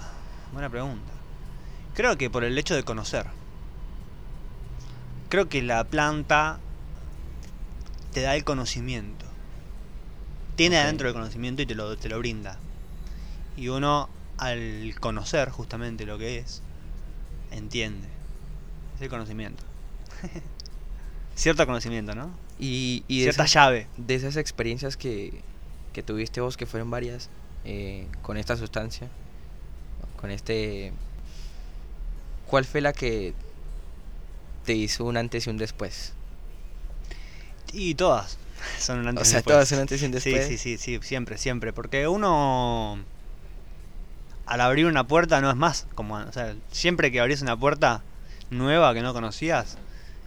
Buena 0.52 0.70
pregunta. 0.70 1.13
Creo 1.94 2.18
que 2.18 2.30
por 2.30 2.44
el 2.44 2.58
hecho 2.58 2.76
de 2.76 2.84
conocer. 2.84 3.28
Creo 5.30 5.50
que 5.50 5.62
la 5.62 5.84
planta 5.84 6.60
te 8.14 8.22
da 8.22 8.36
el 8.36 8.44
conocimiento. 8.44 9.26
Tiene 10.56 10.78
adentro 10.78 11.08
el 11.08 11.14
conocimiento 11.14 11.62
y 11.62 11.66
te 11.66 11.76
lo, 11.76 11.98
te 11.98 12.10
lo 12.10 12.20
brinda. 12.20 12.60
Y 13.58 13.70
uno, 13.70 14.10
al 14.38 14.96
conocer 15.00 15.50
justamente 15.50 16.06
lo 16.06 16.18
que 16.18 16.38
es, 16.38 16.62
entiende. 17.52 18.08
Es 18.96 19.02
el 19.02 19.10
conocimiento. 19.10 19.64
Cierto 21.36 21.66
conocimiento, 21.66 22.14
¿no? 22.14 22.30
Y, 22.60 23.04
y 23.08 23.20
de, 23.20 23.24
Cierta 23.24 23.44
esas, 23.44 23.54
llave. 23.54 23.88
de 23.98 24.16
esas 24.16 24.38
experiencias 24.38 24.98
que, 24.98 25.42
que 25.92 26.04
tuviste 26.04 26.42
vos, 26.42 26.58
que 26.58 26.68
fueron 26.68 26.92
varias, 26.92 27.30
eh, 27.66 28.08
con 28.22 28.38
esta 28.38 28.56
sustancia, 28.58 29.08
con 30.20 30.30
este... 30.32 30.94
¿Cuál 32.54 32.66
fue 32.66 32.82
la 32.82 32.94
que 32.94 33.34
te 34.64 34.74
hizo 34.76 35.06
un 35.06 35.18
antes 35.18 35.48
y 35.48 35.50
un 35.50 35.58
después? 35.58 36.14
Y 37.74 37.96
todas 37.96 38.38
son 38.80 39.00
un 39.00 39.08
O 39.08 39.10
antes 39.10 39.28
y 39.28 39.32
sea, 39.32 39.38
después. 39.38 39.56
todas 39.56 39.72
un 39.72 39.80
antes 39.80 40.04
y 40.04 40.06
un 40.06 40.12
después. 40.12 40.46
Sí, 40.46 40.58
sí, 40.60 40.78
sí, 40.78 41.00
sí, 41.00 41.00
siempre, 41.02 41.40
siempre. 41.40 41.74
Porque 41.74 42.08
uno 42.08 43.00
al 44.46 44.62
abrir 44.62 44.86
una 44.86 45.08
puerta 45.08 45.42
no 45.42 45.50
es 45.50 45.56
más 45.56 45.88
como, 45.96 46.16
o 46.16 46.32
sea, 46.32 46.54
siempre 46.72 47.12
que 47.12 47.20
abrís 47.20 47.42
una 47.42 47.58
puerta 47.58 48.04
nueva 48.50 48.94
que 48.94 49.02
no 49.02 49.14
conocías, 49.14 49.78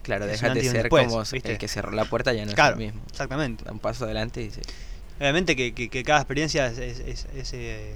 Claro, 0.03 0.27
dejas 0.27 0.55
de 0.55 0.61
y 0.61 0.65
ser 0.65 0.83
después, 0.83 1.07
como 1.07 1.21
¿viste? 1.31 1.53
el 1.53 1.59
que 1.59 1.69
cerró 1.69 1.91
la 1.93 2.05
puerta 2.05 2.33
ya 2.33 2.45
no 2.45 2.53
claro, 2.55 2.77
es 2.77 2.81
el 2.81 2.87
mismo. 2.87 3.03
exactamente. 3.11 3.65
Da 3.65 3.73
un 3.73 3.79
paso 3.79 4.05
adelante 4.05 4.41
y 4.41 4.45
dice, 4.47 4.63
Obviamente 5.19 5.57
que, 5.57 5.73
que, 5.73 5.89
que 5.89 6.05
cada 6.05 6.21
experiencia 6.21 6.67
es, 6.67 6.79
es, 6.79 7.01
es- 7.01 7.27
es, 7.35 7.53
eh, 7.55 7.95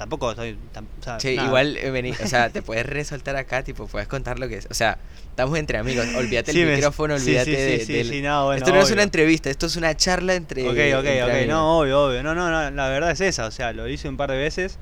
tampoco 0.00 0.30
estoy, 0.30 0.56
tam- 0.74 0.86
o 0.98 1.02
sea, 1.04 1.18
nada. 1.36 1.46
igual, 1.46 1.76
eh, 1.76 1.90
vení, 1.90 2.10
o 2.12 2.26
sea, 2.26 2.48
te 2.52 2.62
puedes 2.62 2.86
resaltar 2.86 3.36
acá, 3.36 3.62
tipo, 3.62 3.86
puedes 3.86 4.08
contar 4.08 4.38
lo 4.38 4.48
que 4.48 4.56
es. 4.56 4.66
O 4.70 4.74
sea, 4.74 4.96
estamos 5.28 5.58
entre 5.58 5.76
amigos, 5.76 6.06
olvídate 6.16 6.52
Sí, 6.54 6.62
el 6.62 6.74
micrófono, 6.74 7.18
sí, 7.18 7.24
olvídate 7.36 7.50
sí, 7.50 7.56
sí, 7.56 7.78
de, 7.78 7.84
sí, 7.84 7.92
del- 7.92 8.08
sí, 8.08 8.22
no, 8.22 8.46
bueno, 8.46 8.58
Esto 8.64 8.74
no 8.74 8.80
es 8.80 8.90
una 8.90 9.02
entrevista, 9.02 9.50
esto 9.50 9.66
es 9.66 9.76
una 9.76 9.94
charla 9.94 10.34
entre. 10.36 10.62
Ok, 10.62 10.70
ok, 10.70 10.78
entre 10.78 11.22
ok, 11.22 11.28
amigos. 11.30 11.48
no, 11.48 11.78
obvio, 11.80 12.04
obvio. 12.06 12.22
No, 12.22 12.34
no, 12.34 12.50
no, 12.50 12.70
la 12.70 12.88
verdad 12.88 13.10
es 13.10 13.20
esa, 13.20 13.44
o 13.44 13.50
sea, 13.50 13.74
lo 13.74 13.86
hice 13.88 14.08
un 14.08 14.16
par 14.16 14.30
de 14.30 14.38
veces, 14.38 14.78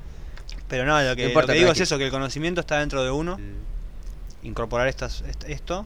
pero 0.69 0.85
no, 0.85 1.01
lo 1.01 1.15
que, 1.17 1.23
No 1.23 1.27
importa, 1.27 1.51
lo 1.51 1.55
que 1.55 1.59
digo 1.59 1.71
es 1.73 1.81
eso, 1.81 1.97
que 1.97 2.05
el 2.05 2.11
conocimiento 2.11 2.61
está 2.61 2.79
dentro 2.79 3.03
de 3.03 3.11
uno. 3.11 3.37
Incorporar 4.41 4.87
estas, 4.87 5.21
est- 5.23 5.43
esto 5.49 5.85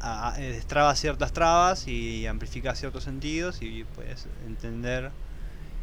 a- 0.00 0.30
a- 0.32 0.40
eh, 0.42 0.50
destraba 0.50 0.94
ciertas 0.96 1.32
trabas 1.34 1.86
y 1.86 2.26
amplifica 2.26 2.74
ciertos 2.74 3.04
sentidos 3.04 3.58
y 3.60 3.84
puedes 3.94 4.24
entender 4.46 5.10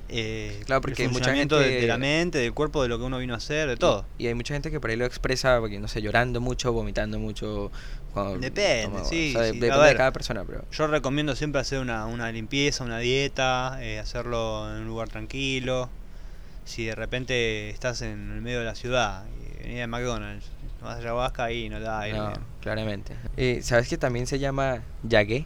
eh, 0.09 0.59
Claro, 0.65 0.81
porque 0.81 1.03
hay 1.03 1.05
el 1.07 1.11
mucha 1.11 1.25
funcionamiento 1.25 1.57
de- 1.59 1.65
gente- 1.65 1.81
de, 1.81 1.87
la 1.87 1.97
mente, 1.97 2.37
del 2.39 2.53
cuerpo, 2.53 2.81
de 2.83 2.89
lo 2.89 2.97
que 2.97 3.03
uno 3.05 3.17
vino 3.19 3.33
a 3.33 3.37
hacer, 3.37 3.69
de 3.69 3.77
todo. 3.77 4.05
Y 4.17 4.27
hay 4.27 4.33
mucha 4.33 4.53
gente 4.53 4.71
que 4.71 4.79
por 4.79 4.89
ahí 4.89 4.95
lo 4.95 5.05
expresa, 5.05 5.59
porque 5.59 5.79
no 5.79 5.87
sé, 5.87 6.01
llorando 6.01 6.41
mucho, 6.41 6.73
vomitando 6.73 7.19
mucho. 7.19 7.71
cuando- 8.13 8.39
Depende, 8.39 9.05
sí, 9.05 9.29
o 9.29 9.33
sea, 9.33 9.41
de- 9.43 9.51
sí, 9.51 9.57
a 9.57 9.61
depende 9.67 9.87
de 9.89 9.95
cada 9.95 10.11
persona, 10.11 10.43
pero. 10.43 10.65
Yo 10.71 10.87
recomiendo 10.87 11.35
siempre 11.35 11.61
hacer 11.61 11.79
una, 11.79 12.07
una 12.07 12.31
limpieza, 12.31 12.83
una 12.83 12.97
dieta, 12.97 13.77
eh, 13.81 13.99
hacerlo 13.99 14.67
en 14.75 14.81
un 14.81 14.87
lugar 14.87 15.09
tranquilo. 15.09 15.89
Si 16.65 16.85
de 16.85 16.95
repente 16.95 17.69
estás 17.69 18.01
en 18.01 18.31
el 18.31 18.41
medio 18.41 18.59
de 18.59 18.65
la 18.65 18.73
ciudad 18.75 19.25
y 19.59 19.61
venís 19.63 19.77
de 19.77 19.87
McDonald's, 19.87 20.45
vas 20.81 20.95
a 20.95 20.97
ayahuasca 20.99 21.43
ahí 21.45 21.69
no 21.69 21.77
te 21.77 21.83
da 21.83 21.99
aire. 22.01 22.17
No, 22.17 22.33
claramente. 22.61 23.15
Eh, 23.37 23.59
¿Sabes 23.63 23.87
que 23.89 23.97
también 23.97 24.25
se 24.27 24.39
llama 24.39 24.81
yagué? 25.03 25.45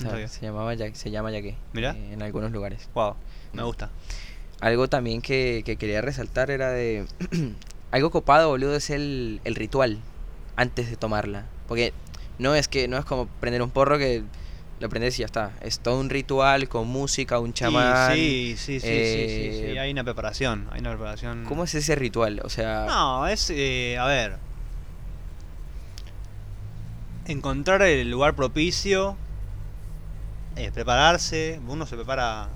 No 0.00 0.28
se, 0.28 0.44
llamaba, 0.46 0.74
ya- 0.74 0.94
se 0.94 1.10
llama. 1.10 1.30
Mirá. 1.72 1.92
eh, 1.92 2.12
en 2.12 2.22
algunos 2.22 2.50
lugares. 2.52 2.88
Wow, 2.94 3.14
me 3.52 3.62
gusta. 3.62 3.90
Algo 4.60 4.88
también 4.88 5.20
que, 5.22 5.62
que 5.64 5.76
quería 5.76 6.00
resaltar 6.00 6.50
era 6.50 6.70
de. 6.70 7.06
algo 7.90 8.10
copado, 8.10 8.48
boludo, 8.48 8.76
es 8.76 8.90
el, 8.90 9.40
el 9.44 9.54
ritual 9.54 9.98
antes 10.56 10.90
de 10.90 10.96
tomarla. 10.96 11.44
Porque 11.68 11.92
no 12.38 12.54
es 12.54 12.66
que 12.68 12.88
no 12.88 12.98
es 12.98 13.04
como 13.04 13.26
prender 13.26 13.62
un 13.62 13.70
porro 13.70 13.98
que 13.98 14.22
lo 14.80 14.88
prendes 14.88 15.16
y 15.18 15.20
ya 15.20 15.26
está. 15.26 15.52
Es 15.60 15.78
todo 15.78 16.00
un 16.00 16.10
ritual 16.10 16.68
con 16.68 16.88
música, 16.88 17.38
un 17.38 17.52
chamán. 17.52 18.16
Sí, 18.16 18.54
sí, 18.58 18.80
sí, 18.80 18.80
sí, 18.80 19.04
sí, 19.04 19.28
sí, 19.28 19.52
sí, 19.60 19.66
eh, 19.66 19.78
hay 19.80 19.92
una 19.92 20.02
preparación, 20.02 20.68
hay 20.72 20.80
una 20.80 20.90
preparación. 20.90 21.44
¿Cómo 21.46 21.64
es 21.64 21.74
ese 21.74 21.94
ritual? 21.94 22.40
O 22.44 22.48
sea, 22.48 22.84
No, 22.88 23.28
es, 23.28 23.50
eh, 23.50 23.96
a 23.98 24.06
ver, 24.06 24.36
encontrar 27.26 27.82
el 27.82 28.10
lugar 28.10 28.34
propicio, 28.34 29.16
eh, 30.56 30.70
prepararse, 30.72 31.60
uno 31.66 31.86
se 31.86 31.96
prepara 31.96 32.48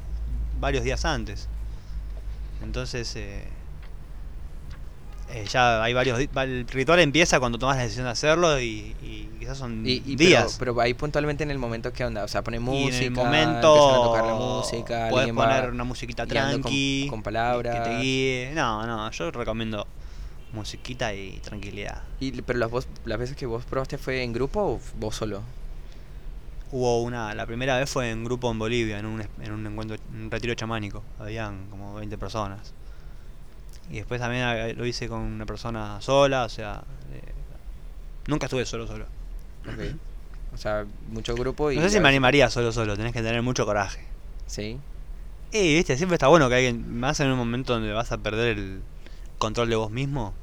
varios 0.60 0.84
días 0.84 1.04
antes. 1.04 1.48
Entonces, 2.62 3.14
eh, 3.16 3.44
eh, 5.30 5.44
ya 5.50 5.82
hay 5.82 5.92
varios 5.92 6.18
El 6.18 6.66
ritual 6.68 7.00
empieza 7.00 7.38
cuando 7.38 7.58
tomas 7.58 7.76
la 7.76 7.82
decisión 7.82 8.06
de 8.06 8.12
hacerlo 8.12 8.58
y, 8.60 8.96
y 9.02 9.28
quizás 9.38 9.58
son 9.58 9.86
y, 9.86 10.02
y 10.06 10.16
días. 10.16 10.56
Pero, 10.58 10.74
pero 10.74 10.80
ahí 10.82 10.94
puntualmente 10.94 11.44
en 11.44 11.50
el 11.50 11.58
momento 11.58 11.92
que 11.92 12.04
onda, 12.04 12.24
o 12.24 12.28
sea, 12.28 12.42
pone 12.42 12.56
y 12.56 12.60
música, 12.60 12.96
en 12.98 13.02
el 13.04 13.10
momento 13.12 13.94
a 13.94 14.04
tocar 14.06 14.24
la 14.26 14.34
música, 14.34 15.08
puedes 15.10 15.32
poner 15.32 15.70
una 15.70 15.84
musiquita 15.84 16.24
guiando 16.24 16.54
con- 16.54 16.62
tranqui 16.62 17.06
con 17.10 17.22
palabras. 17.22 17.74
que 17.76 17.90
te 17.90 17.98
guíe. 17.98 18.52
No, 18.54 18.86
no, 18.86 19.10
yo 19.10 19.30
recomiendo 19.30 19.86
musiquita 20.52 21.12
y 21.12 21.38
tranquilidad. 21.40 22.02
y, 22.20 22.32
pero 22.42 22.58
las, 22.58 22.70
vos, 22.70 22.88
las 23.04 23.18
veces 23.18 23.36
que 23.36 23.44
vos 23.44 23.64
probaste 23.66 23.98
fue 23.98 24.22
en 24.22 24.32
grupo 24.32 24.60
o 24.60 24.80
vos 24.98 25.14
solo. 25.14 25.42
Hubo 26.70 27.02
una, 27.02 27.34
la 27.34 27.46
primera 27.46 27.78
vez 27.78 27.90
fue 27.90 28.10
en 28.10 28.24
grupo 28.24 28.50
en 28.50 28.58
Bolivia, 28.58 28.98
en 28.98 29.06
un, 29.06 29.22
en 29.40 29.52
un 29.52 29.66
encuentro, 29.66 29.96
en 30.12 30.22
un 30.22 30.30
retiro 30.30 30.54
chamánico. 30.54 31.02
Habían 31.18 31.68
como 31.70 31.94
20 31.94 32.18
personas. 32.18 32.74
Y 33.90 33.96
después 33.96 34.20
también 34.20 34.76
lo 34.76 34.84
hice 34.84 35.08
con 35.08 35.20
una 35.20 35.46
persona 35.46 36.00
sola, 36.00 36.44
o 36.44 36.48
sea, 36.48 36.82
eh, 37.12 37.32
nunca 38.26 38.46
estuve 38.46 38.66
solo 38.66 38.86
solo. 38.86 39.06
Ok. 39.66 39.96
O 40.52 40.56
sea, 40.56 40.86
mucho 41.08 41.34
grupo 41.34 41.70
y... 41.70 41.76
No 41.76 41.82
sé 41.82 41.90
si 41.90 42.00
me 42.00 42.08
animaría 42.08 42.50
solo 42.50 42.72
solo, 42.72 42.96
tenés 42.96 43.12
que 43.12 43.22
tener 43.22 43.42
mucho 43.42 43.64
coraje. 43.64 44.04
Sí. 44.46 44.78
Y 45.52 45.74
viste, 45.74 45.96
siempre 45.96 46.16
está 46.16 46.28
bueno 46.28 46.48
que 46.48 46.56
alguien, 46.56 46.98
más 46.98 47.20
en 47.20 47.30
un 47.30 47.38
momento 47.38 47.72
donde 47.72 47.92
vas 47.92 48.12
a 48.12 48.18
perder 48.18 48.58
el 48.58 48.82
control 49.38 49.70
de 49.70 49.76
vos 49.76 49.90
mismo, 49.90 50.34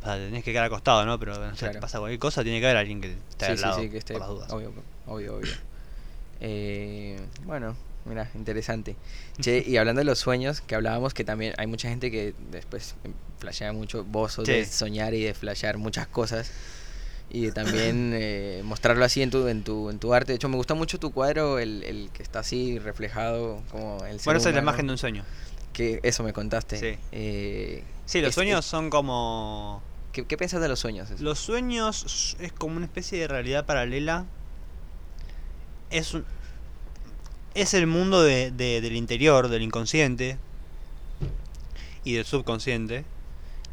o 0.00 0.04
sea, 0.04 0.14
tenés 0.16 0.42
que 0.44 0.52
quedar 0.52 0.64
acostado, 0.66 1.04
¿no? 1.04 1.18
Pero 1.18 1.38
no 1.38 1.50
sé, 1.52 1.58
Claro. 1.60 1.74
te 1.74 1.80
pasa 1.80 1.98
cualquier 1.98 2.18
cosa, 2.20 2.42
tiene 2.42 2.60
que 2.60 2.66
haber 2.66 2.76
alguien 2.78 3.00
que 3.00 3.12
esté 3.28 3.46
sí, 3.46 3.50
al 3.52 3.58
sí, 3.58 3.62
lado, 3.64 3.80
sí, 3.80 3.90
que 3.90 3.98
esté... 3.98 4.12
por 4.14 4.20
las 4.22 4.30
dudas. 4.30 4.52
Obvio, 4.52 4.72
obvio, 5.06 5.36
obvio. 5.36 5.52
Eh, 6.42 7.20
bueno, 7.44 7.76
mira, 8.06 8.30
interesante. 8.34 8.96
Che, 9.40 9.62
y 9.66 9.76
hablando 9.76 10.00
de 10.00 10.04
los 10.06 10.18
sueños, 10.18 10.60
que 10.62 10.74
hablábamos 10.74 11.12
que 11.14 11.24
también 11.24 11.52
hay 11.58 11.66
mucha 11.66 11.88
gente 11.88 12.10
que 12.10 12.34
después 12.50 12.94
em, 13.04 13.12
flashea 13.38 13.72
mucho, 13.72 14.04
vos 14.04 14.32
sos 14.32 14.46
de 14.46 14.64
Sí. 14.64 14.72
soñar 14.72 15.14
y 15.14 15.22
de 15.22 15.34
flashear 15.34 15.76
muchas 15.76 16.06
cosas. 16.06 16.50
Y 17.32 17.42
de 17.46 17.52
también 17.52 18.12
eh, 18.14 18.62
mostrarlo 18.64 19.04
así 19.04 19.22
en 19.22 19.30
tu, 19.30 19.46
en, 19.48 19.62
tu, 19.62 19.90
en 19.90 19.98
tu 19.98 20.14
arte. 20.14 20.32
De 20.32 20.36
hecho, 20.36 20.48
me 20.48 20.56
gusta 20.56 20.74
mucho 20.74 20.98
tu 20.98 21.12
cuadro, 21.12 21.58
el, 21.58 21.82
el 21.84 22.10
que 22.12 22.22
está 22.22 22.40
así 22.40 22.78
reflejado 22.78 23.62
como 23.70 24.04
el 24.06 24.18
Bueno, 24.24 24.38
esa 24.40 24.48
es 24.48 24.54
la 24.54 24.62
imagen 24.62 24.86
de 24.86 24.92
un 24.92 24.98
sueño. 24.98 25.24
Que 25.74 26.00
eso 26.02 26.22
me 26.24 26.32
contaste. 26.32 26.78
Sí. 26.78 26.98
Eh, 27.12 27.84
Sí, 28.06 28.20
los 28.20 28.30
es- 28.30 28.34
sueños 28.34 28.64
son 28.64 28.90
como... 28.90 29.82
¿qué, 30.12 30.26
¿Qué 30.26 30.36
piensas 30.36 30.60
de 30.60 30.68
los 30.68 30.78
sueños? 30.80 31.08
Los 31.20 31.38
sueños 31.38 32.36
es 32.40 32.52
como 32.52 32.76
una 32.76 32.86
especie 32.86 33.18
de 33.20 33.28
realidad 33.28 33.64
paralela. 33.66 34.24
Es 35.90 36.14
un... 36.14 36.24
Es 37.54 37.74
el 37.74 37.86
mundo 37.86 38.22
de- 38.22 38.50
de- 38.52 38.80
del 38.80 38.94
interior, 38.96 39.48
del 39.48 39.62
inconsciente 39.62 40.38
y 42.04 42.14
del 42.14 42.24
subconsciente. 42.24 43.04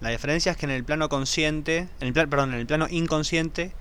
La 0.02 0.10
diferencia 0.10 0.52
es 0.52 0.58
que 0.58 0.65
en 0.65 0.71
el 0.71 0.84
plano 0.84 1.10
consciente, 1.10 1.88
en 2.00 2.08
el 2.08 2.13
plan, 2.13 2.30
perdón, 2.30 2.54
en 2.54 2.60
el 2.60 2.65
plano 2.67 2.88
inconsciente 2.89 3.71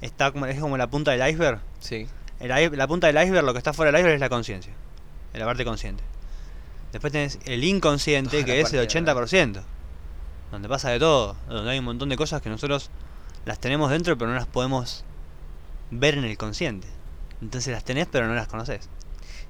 está 0.00 0.30
como 0.32 0.46
es 0.46 0.58
como 0.60 0.76
la 0.76 0.88
punta 0.88 1.12
del 1.12 1.28
iceberg. 1.28 1.60
Sí. 1.80 2.06
El 2.40 2.48
la 2.76 2.86
punta 2.88 3.06
del 3.06 3.16
iceberg, 3.22 3.44
lo 3.44 3.52
que 3.52 3.58
está 3.58 3.72
fuera 3.72 3.90
del 3.90 4.00
iceberg 4.00 4.14
es 4.16 4.20
la 4.20 4.28
conciencia, 4.28 4.72
la 5.32 5.44
parte 5.46 5.64
consciente. 5.64 6.02
Después 6.92 7.12
tenés 7.12 7.38
el 7.46 7.64
inconsciente, 7.64 8.42
Toda 8.42 8.44
que 8.44 8.60
es 8.60 8.72
el 8.72 8.86
parte 8.86 9.02
de 9.02 9.04
80%, 9.14 9.62
donde 10.54 10.68
pasa 10.68 10.90
de 10.90 10.98
todo, 10.98 11.36
donde 11.48 11.70
hay 11.70 11.78
un 11.78 11.84
montón 11.84 12.08
de 12.08 12.16
cosas 12.16 12.40
que 12.42 12.48
nosotros 12.48 12.90
las 13.44 13.58
tenemos 13.58 13.90
dentro, 13.90 14.16
pero 14.16 14.30
no 14.30 14.36
las 14.36 14.46
podemos 14.46 15.04
ver 15.90 16.14
en 16.16 16.24
el 16.24 16.36
consciente. 16.38 16.88
Entonces 17.42 17.72
las 17.72 17.84
tenés, 17.84 18.06
pero 18.10 18.26
no 18.26 18.34
las 18.34 18.48
conoces. 18.48 18.88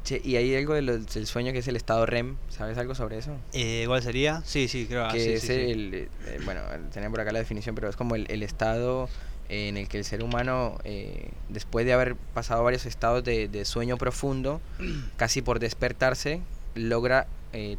Che, 0.02 0.20
¿y 0.22 0.36
hay 0.36 0.54
algo 0.56 0.74
de 0.74 0.82
lo- 0.82 0.98
del 0.98 1.26
sueño 1.26 1.52
que 1.52 1.58
es 1.60 1.68
el 1.68 1.76
estado 1.76 2.04
REM? 2.04 2.36
¿Sabes 2.50 2.76
algo 2.76 2.94
sobre 2.94 3.18
eso? 3.18 3.36
Eh, 3.52 3.84
¿Cuál 3.86 4.02
sería? 4.02 4.42
Sí, 4.44 4.68
sí, 4.68 4.86
creo 4.86 5.08
que 5.08 5.18
sí, 5.18 5.30
es 5.30 5.40
sí, 5.42 5.46
sí. 5.46 5.52
el, 5.54 5.94
eh, 5.94 6.08
bueno, 6.44 6.60
tenía 6.92 7.08
por 7.08 7.20
acá 7.20 7.32
la 7.32 7.38
definición, 7.38 7.74
pero 7.74 7.88
es 7.88 7.96
como 7.96 8.14
el, 8.14 8.26
el 8.30 8.42
estado 8.42 9.08
eh, 9.48 9.68
en 9.68 9.76
el 9.78 9.88
que 9.88 9.96
el 9.98 10.04
ser 10.04 10.22
humano, 10.22 10.76
eh, 10.84 11.30
después 11.48 11.86
de 11.86 11.92
haber 11.94 12.16
pasado 12.16 12.62
varios 12.64 12.84
estados 12.84 13.24
de, 13.24 13.48
de 13.48 13.64
sueño 13.64 13.96
profundo, 13.96 14.60
casi 15.16 15.40
por 15.40 15.58
despertarse, 15.58 16.40
logra 16.74 17.26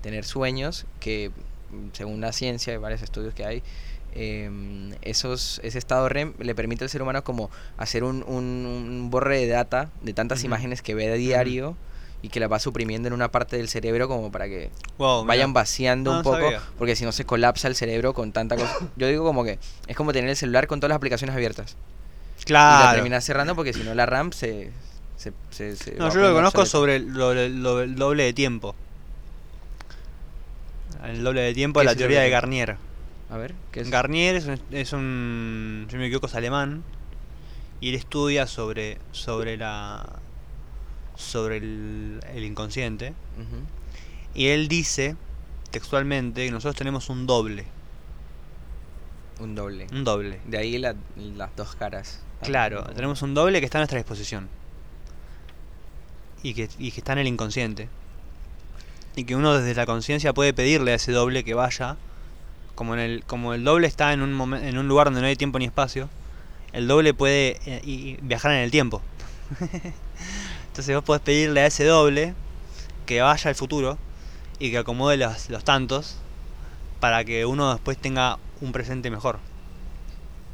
tener 0.02 0.24
sueños 0.24 0.86
que, 1.02 1.32
según 1.94 2.22
la 2.22 2.32
ciencia 2.34 2.74
y 2.74 2.78
varios 2.78 3.02
estudios 3.02 3.34
que 3.34 3.46
hay, 3.46 3.64
em, 4.14 4.94
esos, 5.02 5.60
ese 5.64 5.78
estado 5.78 6.08
REM 6.10 6.34
le 6.40 6.56
permite 6.56 6.84
al 6.84 6.90
ser 6.90 7.02
humano 7.02 7.24
como 7.24 7.50
hacer 7.78 8.04
un, 8.04 8.24
un, 8.28 8.66
un 8.66 9.10
borre 9.10 9.40
de 9.40 9.48
data 9.48 9.90
de 10.02 10.14
tantas 10.14 10.44
imágenes 10.44 10.82
que 10.82 10.96
ve 10.96 11.12
a 11.12 11.16
diario 11.16 11.76
y 12.22 12.30
que 12.30 12.40
la 12.40 12.48
va 12.48 12.60
suprimiendo 12.60 13.08
en 13.08 13.14
una 13.14 13.30
parte 13.30 13.58
del 13.58 13.68
cerebro 13.70 14.08
como 14.08 14.32
para 14.32 14.46
que 14.48 14.72
Wow, 14.98 15.26
vayan 15.26 15.54
vaciando 15.54 16.12
No, 16.12 16.18
un 16.18 16.24
poco, 16.24 16.38
sabía. 16.40 16.62
porque 16.78 16.96
si 16.96 17.04
no 17.04 17.12
se 17.12 17.26
colapsa 17.26 17.68
el 17.68 17.76
cerebro 17.76 18.14
con 18.14 18.32
tanta 18.32 18.56
cosa. 18.56 18.74
Yo 18.96 19.08
digo 19.08 19.24
como 19.26 19.44
que 19.44 19.60
es 19.88 19.96
como 19.96 20.14
tener 20.14 20.30
el 20.30 20.36
celular 20.38 20.66
con 20.68 20.80
todas 20.80 20.90
las 20.90 20.98
aplicaciones 20.98 21.36
abiertas. 21.36 21.76
Y 22.40 22.44
la 22.44 22.46
Claro. 22.46 22.94
terminas 22.94 23.24
cerrando 23.26 23.56
porque 23.56 23.74
si 23.74 23.84
no 23.84 23.94
la 23.94 24.06
RAM 24.06 24.32
se... 24.32 24.72
se, 25.18 25.34
se- 25.52 25.76
se 25.76 25.96
No, 25.96 26.12
yo 26.14 26.22
lo 26.22 26.28
que 26.30 26.34
conozco 26.34 26.66
sobre 26.66 26.96
el, 26.98 27.08
lo- 27.08 27.34
lo- 27.34 27.82
el 27.82 27.96
doble 27.96 28.24
de 28.24 28.34
tiempo. 28.34 28.76
El 31.10 31.24
doble 31.24 31.42
de 31.42 31.54
tiempo 31.54 31.80
¿Qué 31.80 31.86
es 31.88 31.92
la 31.94 31.98
teoría 31.98 32.22
de 32.22 32.30
Garnier. 32.30 32.78
A 33.30 33.38
ver, 33.38 33.56
¿qué 33.72 33.82
es? 33.82 33.90
Garnier 33.90 34.36
es 34.36 34.46
un, 34.46 34.60
es 34.72 34.94
un, 34.94 35.86
si 35.90 35.96
no 35.96 36.00
me 36.02 36.08
equivoco, 36.08 36.28
es 36.28 36.36
alemán 36.36 36.84
y 37.82 37.90
él 37.90 37.96
estudia 37.96 38.48
sobre 38.48 38.98
sobre 39.12 39.58
la 39.58 40.20
sobre 41.16 41.58
el, 41.58 42.20
el 42.34 42.44
inconsciente 42.44 43.14
y 44.34 44.48
él 44.48 44.68
dice 44.68 45.16
textualmente 45.72 46.46
que 46.46 46.52
nosotros 46.52 46.76
tenemos 46.76 47.10
un 47.10 47.26
doble. 47.26 47.66
Un 49.40 49.56
doble. 49.56 49.88
Un 49.92 50.04
doble. 50.04 50.40
De 50.46 50.58
ahí 50.58 50.78
la- 50.78 50.96
las 51.18 51.54
dos 51.56 51.76
caras. 51.76 52.22
Claro, 52.42 52.84
tenemos 52.96 53.22
un 53.22 53.34
doble 53.34 53.60
que 53.60 53.66
está 53.66 53.80
a 53.80 53.82
nuestra 53.82 53.98
disposición. 53.98 54.48
Y 56.44 56.54
que, 56.54 56.70
y 56.78 56.92
que 56.92 57.00
está 57.00 57.14
en 57.14 57.20
el 57.20 57.28
inconsciente. 57.28 57.90
Y 59.16 59.24
que 59.24 59.36
uno 59.36 59.58
desde 59.58 59.74
la 59.76 59.86
conciencia 59.86 60.34
puede 60.34 60.54
pedirle 60.54 60.92
a 60.92 60.96
ese 60.96 61.12
doble 61.12 61.44
que 61.44 61.54
vaya. 61.54 61.98
Como, 62.76 62.94
en 62.94 63.00
el, 63.00 63.24
como 63.24 63.54
el 63.54 63.64
doble 63.64 63.88
está 63.88 64.12
en 64.12 64.22
un, 64.22 64.38
momen- 64.38 64.64
en 64.64 64.78
un 64.78 64.88
lugar 64.90 65.08
donde 65.08 65.22
no 65.22 65.28
hay 65.28 65.38
tiempo 65.38 65.58
ni 65.60 65.66
espacio, 65.66 66.10
el 66.74 66.88
doble 66.88 67.14
puede 67.14 67.58
eh, 67.66 67.82
y- 67.86 68.18
viajar 68.22 68.52
en 68.52 68.58
el 68.60 68.72
tiempo. 68.72 69.02
Entonces 70.68 70.94
vos 70.96 71.04
podés 71.04 71.22
pedirle 71.22 71.62
a 71.62 71.68
ese 71.68 71.86
doble 71.86 72.34
que 73.06 73.22
vaya 73.22 73.50
al 73.50 73.56
futuro 73.56 73.98
y 74.60 74.72
que 74.72 74.80
acomode 74.80 75.16
los, 75.18 75.50
los 75.50 75.64
tantos 75.64 76.18
para 77.00 77.24
que 77.24 77.46
uno 77.46 77.72
después 77.74 77.98
tenga 77.98 78.40
un 78.62 78.72
presente 78.72 79.10
mejor. 79.10 79.40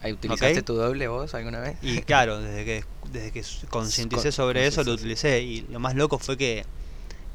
¿Utilizaste 0.03 0.61
tu 0.63 0.75
doble 0.75 1.07
vos 1.07 1.33
alguna 1.35 1.59
vez? 1.59 1.77
Y 1.81 1.99
claro, 2.01 2.39
desde 2.39 2.65
que, 2.65 2.83
desde 3.11 3.31
que 3.31 3.43
concienticé 3.69 4.23
Con- 4.23 4.31
sobre 4.31 4.67
eso 4.67 4.83
lo 4.83 4.93
utilicé. 4.93 5.41
Y 5.41 5.61
lo 5.69 5.79
más 5.79 5.95
loco 5.95 6.19
fue 6.19 6.37
que 6.37 6.65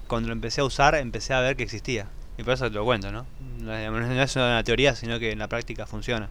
cuando 0.06 0.28
lo 0.28 0.32
empecé 0.32 0.60
a 0.60 0.64
usar 0.64 0.94
empecé 0.96 1.34
a 1.34 1.40
ver 1.40 1.56
que 1.56 1.62
existía. 1.64 2.08
Y 2.38 2.42
por 2.42 2.54
eso 2.54 2.64
te 2.68 2.74
lo 2.74 2.84
cuento, 2.84 3.10
¿no? 3.12 3.26
No 3.60 3.74
es 4.22 4.36
una 4.36 4.62
teoría, 4.64 4.94
sino 4.94 5.18
que 5.18 5.32
en 5.32 5.38
la 5.38 5.48
práctica 5.48 5.86
funciona. 5.86 6.28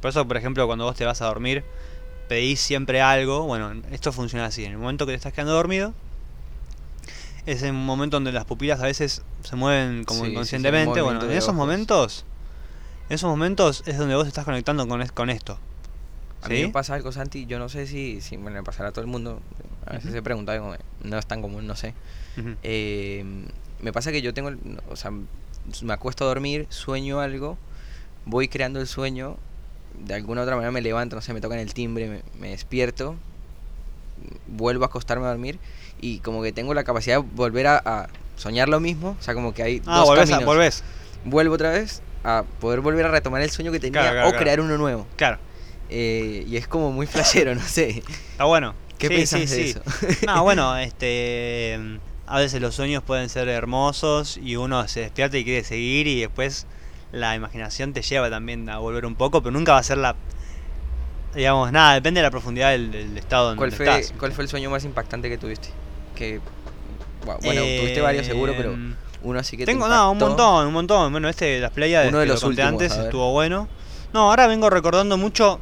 Por 0.00 0.10
eso, 0.10 0.26
por 0.26 0.36
ejemplo, 0.36 0.66
cuando 0.66 0.84
vos 0.84 0.96
te 0.96 1.04
vas 1.04 1.20
a 1.22 1.26
dormir, 1.26 1.64
pedís 2.28 2.60
siempre 2.60 3.00
algo. 3.00 3.44
Bueno, 3.44 3.72
esto 3.90 4.12
funciona 4.12 4.46
así. 4.46 4.64
En 4.64 4.72
el 4.72 4.78
momento 4.78 5.06
que 5.06 5.12
te 5.12 5.16
estás 5.16 5.32
quedando 5.32 5.54
dormido, 5.54 5.94
es 7.46 7.62
un 7.62 7.86
momento 7.86 8.16
donde 8.16 8.32
las 8.32 8.44
pupilas 8.44 8.80
a 8.80 8.84
veces 8.84 9.22
se 9.42 9.56
mueven 9.56 10.04
como 10.04 10.20
Sí, 10.20 10.24
sí, 10.26 10.28
sí, 10.28 10.32
inconscientemente. 10.32 11.00
bueno, 11.00 11.22
en 11.24 11.30
esos 11.30 11.44
ojos. 11.44 11.54
momentos, 11.56 12.24
en 13.08 13.14
esos 13.14 13.30
momentos 13.30 13.82
es 13.86 13.96
donde 13.96 14.14
vos 14.14 14.26
estás 14.26 14.44
conectando 14.44 14.86
con, 14.86 15.00
es- 15.00 15.12
con 15.12 15.30
esto. 15.30 15.58
A 16.42 16.48
mí 16.48 16.62
me 16.62 16.68
pasa 16.68 16.94
algo, 16.94 17.10
Santi, 17.10 17.46
yo 17.46 17.58
no 17.58 17.68
sé 17.68 17.86
si, 17.86 18.20
si 18.20 18.36
bueno, 18.36 18.58
le 18.58 18.62
pasará 18.62 18.90
a 18.90 18.92
todo 18.92 19.00
el 19.00 19.10
mundo. 19.10 19.40
A 19.86 19.94
veces 19.94 20.12
se 20.12 20.22
pregunta, 20.22 20.56
no 21.02 21.18
es 21.18 21.26
tan 21.26 21.40
común, 21.42 21.66
no 21.66 21.74
sé. 21.74 21.94
Eh, 22.62 23.24
me 23.80 23.92
pasa 23.92 24.10
que 24.12 24.22
yo 24.22 24.34
tengo, 24.34 24.50
o 24.90 24.96
sea, 24.96 25.10
me 25.10 25.92
acuesto 25.92 26.24
a 26.24 26.28
dormir, 26.28 26.66
sueño 26.70 27.20
algo, 27.20 27.56
voy 28.24 28.48
creando 28.48 28.80
el 28.80 28.86
sueño, 28.86 29.36
de 30.06 30.14
alguna 30.14 30.42
otra 30.42 30.54
manera 30.56 30.70
me 30.72 30.80
levanto, 30.80 31.16
no 31.16 31.22
sé, 31.22 31.32
me 31.32 31.40
tocan 31.40 31.58
el 31.58 31.74
timbre, 31.74 32.08
me, 32.08 32.22
me 32.40 32.48
despierto, 32.50 33.16
vuelvo 34.46 34.84
a 34.84 34.86
acostarme 34.88 35.26
a 35.26 35.28
dormir 35.30 35.58
y 36.00 36.18
como 36.20 36.42
que 36.42 36.52
tengo 36.52 36.74
la 36.74 36.84
capacidad 36.84 37.20
de 37.20 37.28
volver 37.34 37.66
a, 37.66 37.76
a 37.84 38.08
soñar 38.36 38.68
lo 38.68 38.80
mismo, 38.80 39.16
o 39.18 39.22
sea, 39.22 39.34
como 39.34 39.54
que 39.54 39.62
hay 39.62 39.82
Ah, 39.86 40.00
dos 40.00 40.06
volvés, 40.06 40.28
a- 40.28 40.32
caminos. 40.32 40.46
volvés. 40.46 40.82
Vuelvo 41.24 41.54
otra 41.54 41.70
vez 41.70 42.02
a 42.24 42.44
poder 42.60 42.80
volver 42.80 43.06
a 43.06 43.10
retomar 43.10 43.42
el 43.42 43.50
sueño 43.50 43.72
que 43.72 43.80
tenía 43.80 44.00
Claro, 44.00 44.14
claro, 44.14 44.28
o 44.28 44.30
claro. 44.30 44.44
crear 44.44 44.60
uno 44.60 44.78
nuevo. 44.78 45.06
Claro, 45.16 45.38
Eh, 45.90 46.44
y 46.46 46.56
es 46.56 46.68
como 46.68 46.92
muy 46.92 47.06
flashero, 47.14 47.54
no 47.54 47.62
sé. 47.62 48.02
está 48.32 48.44
bueno. 48.44 48.74
¿Qué 48.98 49.08
Sí, 49.08 49.14
piensas 49.14 49.40
sí, 49.40 49.46
de 49.56 49.64
sí. 49.64 49.70
eso? 49.70 49.82
No, 50.26 50.42
bueno, 50.44 50.76
este. 50.76 51.78
A 52.28 52.38
veces 52.38 52.60
los 52.60 52.74
sueños 52.74 53.02
pueden 53.02 53.28
ser 53.28 53.48
hermosos 53.48 54.36
y 54.36 54.56
uno 54.56 54.86
se 54.86 55.00
despierta 55.00 55.38
y 55.38 55.44
quiere 55.44 55.64
seguir 55.64 56.06
y 56.06 56.20
después 56.20 56.66
la 57.10 57.34
imaginación 57.34 57.94
te 57.94 58.02
lleva 58.02 58.28
también 58.28 58.68
a 58.68 58.78
volver 58.78 59.06
un 59.06 59.14
poco, 59.14 59.42
pero 59.42 59.50
nunca 59.52 59.72
va 59.72 59.78
a 59.78 59.82
ser 59.82 59.98
la. 59.98 60.14
Digamos, 61.34 61.72
nada, 61.72 61.94
depende 61.94 62.20
de 62.20 62.22
la 62.24 62.30
profundidad 62.30 62.70
del, 62.70 62.90
del 62.90 63.16
estado 63.16 63.46
donde 63.48 63.58
¿Cuál 63.58 63.72
fue, 63.72 63.86
estás. 63.86 64.14
¿Cuál 64.18 64.32
fue 64.32 64.44
el 64.44 64.50
sueño 64.50 64.70
más 64.70 64.84
impactante 64.84 65.28
que 65.28 65.38
tuviste? 65.38 65.70
Que, 66.14 66.40
bueno, 67.24 67.40
bueno, 67.42 67.60
tuviste 67.62 68.00
varios 68.00 68.26
seguro, 68.26 68.54
pero 68.56 68.72
Em, 68.72 68.94
uno 69.22 69.38
así 69.38 69.56
que 69.56 69.64
te 69.64 69.72
Tengo, 69.72 69.88
no, 69.88 70.12
un 70.12 70.18
montón, 70.18 70.66
un 70.66 70.72
montón. 70.72 71.12
Bueno, 71.12 71.28
este 71.28 71.46
de 71.46 71.60
las 71.60 71.70
playas 71.70 72.08
Uno 72.08 72.18
de 72.18 72.26
lo 72.26 72.34
los 72.34 72.42
conté 72.42 72.62
últimos, 72.62 72.82
antes 72.82 73.04
estuvo 73.04 73.32
bueno. 73.32 73.68
No, 74.12 74.30
ahora 74.30 74.46
vengo 74.46 74.70
recordando 74.70 75.16
mucho. 75.16 75.60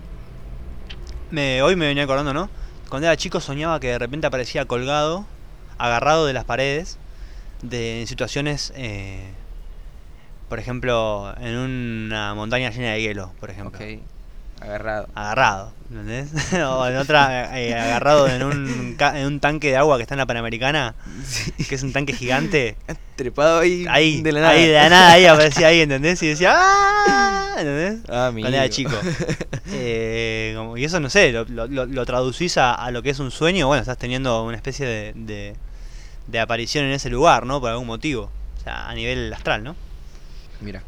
Me, 1.30 1.62
hoy 1.62 1.76
me 1.76 1.86
venía 1.86 2.04
acordando, 2.04 2.32
¿no? 2.32 2.50
Cuando 2.88 3.06
era 3.06 3.16
chico 3.16 3.40
soñaba 3.40 3.80
que 3.80 3.88
de 3.88 3.98
repente 3.98 4.26
aparecía 4.26 4.64
colgado, 4.66 5.26
agarrado 5.78 6.26
de 6.26 6.32
las 6.32 6.44
paredes, 6.44 6.98
de 7.62 8.00
en 8.02 8.06
situaciones, 8.06 8.72
eh, 8.76 9.30
por 10.48 10.58
ejemplo, 10.58 11.34
en 11.40 11.56
una 11.56 12.34
montaña 12.34 12.70
llena 12.70 12.92
de 12.92 13.02
hielo, 13.02 13.32
por 13.40 13.50
ejemplo. 13.50 13.78
Ok, 13.78 14.00
agarrado. 14.60 15.08
Agarrado, 15.14 15.72
¿entendés? 15.90 16.28
o 16.54 16.86
en 16.86 16.96
otra, 16.96 17.58
eh, 17.60 17.74
agarrado 17.74 18.28
en 18.28 18.42
un, 18.42 18.96
en 18.98 19.26
un 19.26 19.40
tanque 19.40 19.70
de 19.70 19.76
agua 19.76 19.96
que 19.96 20.02
está 20.02 20.14
en 20.14 20.18
la 20.18 20.26
Panamericana, 20.26 20.94
que 21.68 21.74
es 21.74 21.82
un 21.82 21.92
tanque 21.92 22.12
gigante. 22.12 22.76
Trepado 23.16 23.60
ahí, 23.60 23.86
Ahí, 23.88 24.20
de 24.22 24.30
la 24.32 24.40
nada. 24.42 24.52
ahí 24.52 24.66
de 24.66 24.72
la 24.74 24.88
nada, 24.90 25.12
ahí 25.12 25.24
aparecía 25.24 25.66
ahí, 25.68 25.80
¿entendés? 25.80 26.22
Y 26.22 26.28
decía, 26.28 26.52
¡ah! 26.54 27.54
¿entendés? 27.58 28.00
Ah, 28.10 28.30
mi 28.32 28.42
Cuando 28.42 28.58
era 28.58 28.68
chico. 28.68 28.92
Eh, 29.72 30.52
como- 30.56 30.76
y 30.76 30.84
eso 30.84 31.00
no 31.00 31.08
sé, 31.10 31.32
lo, 31.32 31.44
lo- 31.46 31.66
lo- 31.66 31.86
lo 31.86 32.06
traducís 32.06 32.58
a, 32.58 32.74
a 32.74 32.90
lo 32.90 33.02
que 33.02 33.10
es 33.10 33.18
un 33.18 33.30
sueño, 33.30 33.66
bueno, 33.66 33.80
estás 33.80 33.98
teniendo 33.98 34.44
una 34.44 34.56
especie 34.56 34.86
de, 34.86 35.12
de, 35.16 35.56
de 36.26 36.40
aparición 36.40 36.84
en 36.84 36.92
ese 36.92 37.10
lugar, 37.10 37.46
¿no? 37.46 37.60
Por 37.60 37.70
algún 37.70 37.86
motivo. 37.86 38.30
O 38.58 38.62
sea, 38.62 38.88
a 38.88 38.94
nivel 38.94 39.32
astral, 39.32 39.62
¿no? 39.62 39.76
Mira, 40.60 40.82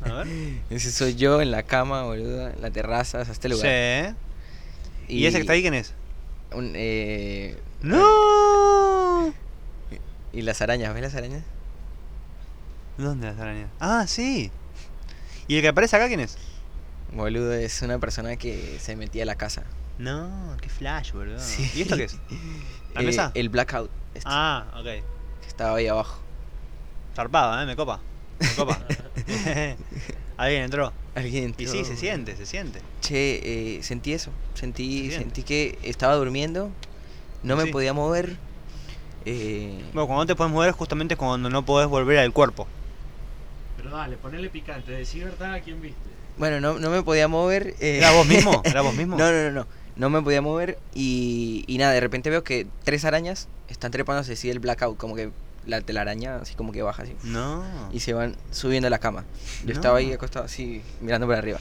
A 0.00 0.12
ver. 0.12 0.26
ese 0.70 0.90
soy 0.90 1.14
yo 1.14 1.40
en 1.40 1.50
la 1.50 1.62
cama, 1.62 2.04
boludo, 2.04 2.48
en 2.48 2.60
la 2.60 2.70
terraza, 2.70 3.20
es 3.20 3.28
este 3.28 3.48
lugar. 3.48 4.14
Sí. 5.08 5.14
¿Y, 5.16 5.26
ese 5.26 5.38
que 5.38 5.42
está 5.42 5.52
ahí 5.54 5.62
quién 5.62 5.74
es? 5.74 5.94
un, 6.52 6.72
eh, 6.74 7.56
¡No! 7.82 9.32
¿Y 10.32 10.42
las 10.42 10.60
arañas? 10.60 10.92
¿Ves 10.94 11.02
las 11.02 11.14
arañas? 11.14 11.42
¿Dónde 12.96 13.26
las 13.28 13.38
arañas? 13.38 13.70
Ah, 13.80 14.04
sí. 14.06 14.50
¿Y 15.46 15.56
el 15.56 15.62
que 15.62 15.68
aparece 15.68 15.96
acá 15.96 16.08
quién 16.08 16.20
es? 16.20 16.36
Boludo, 17.12 17.54
es 17.54 17.80
una 17.82 17.98
persona 17.98 18.36
que 18.36 18.78
se 18.80 18.96
metía 18.96 19.22
a 19.22 19.26
la 19.26 19.36
casa. 19.36 19.62
No, 19.98 20.56
qué 20.60 20.68
flash, 20.68 21.12
boludo. 21.12 21.38
Sí. 21.40 21.70
¿Y 21.74 21.82
esto 21.82 21.96
qué 21.96 22.04
es? 22.04 22.16
¿La 22.94 23.00
Eh, 23.02 23.04
mesa? 23.04 23.30
El 23.34 23.48
blackout. 23.48 23.90
este, 24.14 24.28
Ah, 24.30 24.66
ok. 24.76 24.84
que 24.84 25.02
estaba 25.46 25.76
ahí 25.76 25.86
abajo. 25.88 26.20
Zarpado, 27.14 27.60
¿eh? 27.60 27.66
Me 27.66 27.74
copa. 27.76 28.00
Me 28.40 28.48
copa. 28.54 28.78
Alguien 30.36 30.62
entró. 30.62 30.92
Alguien 31.16 31.42
Y 31.42 31.46
entró. 31.46 31.66
sí, 31.72 31.84
se 31.84 31.96
siente, 31.96 32.36
se 32.36 32.46
siente. 32.46 32.80
Che, 33.00 33.78
eh, 33.78 33.82
sentí 33.82 34.12
eso. 34.12 34.30
Sentí, 34.54 34.84
Se 35.10 35.16
siente. 35.16 35.18
sentí 35.18 35.42
que 35.42 35.78
estaba 35.82 36.14
durmiendo. 36.14 36.70
No 37.42 37.56
me 37.56 37.64
Sí. 37.64 37.72
podía 37.72 37.92
mover. 37.92 38.36
eh, 39.24 39.82
Bueno, 39.92 40.06
cuando 40.06 40.22
no 40.22 40.26
te 40.26 40.36
puedes 40.36 40.52
mover 40.52 40.70
justamente 40.72 41.14
es 41.14 41.18
cuando 41.18 41.50
no 41.50 41.64
podés 41.64 41.88
volver 41.88 42.18
al 42.20 42.32
cuerpo. 42.32 42.66
Pero 43.76 43.90
dale, 43.90 44.16
ponele 44.16 44.48
picante, 44.48 44.92
decí 44.92 45.20
verdad 45.20 45.54
a 45.54 45.60
quién 45.60 45.82
viste. 45.82 45.98
bueno, 46.38 46.60
no, 46.60 46.78
no 46.78 46.88
me 46.90 47.02
podía 47.02 47.26
mover. 47.28 47.74
eh, 47.80 47.98
¿Era 47.98 48.12
vos 48.12 48.26
mismo? 48.26 48.62
¿Era 48.64 48.80
vos 48.82 48.94
mismo? 48.94 49.16
No, 49.18 49.30
no, 49.30 49.42
no, 49.44 49.50
no. 49.50 49.66
No 49.98 50.08
me 50.10 50.22
podía 50.22 50.40
mover 50.40 50.78
y, 50.94 51.64
y 51.66 51.76
nada, 51.78 51.92
de 51.92 52.00
repente 52.00 52.30
veo 52.30 52.42
que 52.44 52.66
tres 52.84 53.04
arañas 53.04 53.48
están 53.68 53.90
trepándose 53.90 54.32
así 54.34 54.48
el 54.48 54.60
blackout, 54.60 54.96
como 54.96 55.14
que 55.16 55.30
la 55.66 55.80
telaraña 55.82 56.36
así 56.36 56.54
como 56.54 56.72
que 56.72 56.80
baja 56.82 57.02
así. 57.02 57.14
No. 57.24 57.64
Y 57.92 58.00
se 58.00 58.14
van 58.14 58.36
subiendo 58.50 58.86
a 58.86 58.90
la 58.90 58.98
cama. 59.00 59.24
Yo 59.62 59.66
No. 59.66 59.72
estaba 59.72 59.98
ahí 59.98 60.12
acostado 60.12 60.44
así, 60.46 60.80
mirando 61.02 61.26
por 61.26 61.36
arriba. 61.36 61.58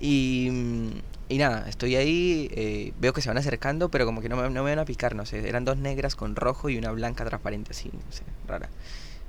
Y, 0.00 0.92
y 1.28 1.38
nada, 1.38 1.68
estoy 1.68 1.96
ahí, 1.96 2.48
eh, 2.52 2.92
veo 3.00 3.12
que 3.12 3.20
se 3.20 3.28
van 3.28 3.38
acercando, 3.38 3.88
pero 3.90 4.06
como 4.06 4.20
que 4.20 4.28
no 4.28 4.36
me, 4.36 4.42
no 4.48 4.62
me 4.62 4.70
van 4.70 4.78
a 4.78 4.84
picar, 4.84 5.14
no 5.14 5.26
sé. 5.26 5.48
Eran 5.48 5.64
dos 5.64 5.76
negras 5.76 6.14
con 6.14 6.36
rojo 6.36 6.68
y 6.70 6.78
una 6.78 6.92
blanca 6.92 7.24
transparente 7.24 7.72
así, 7.72 7.90
no 7.92 8.12
sé, 8.12 8.22
rara. 8.46 8.68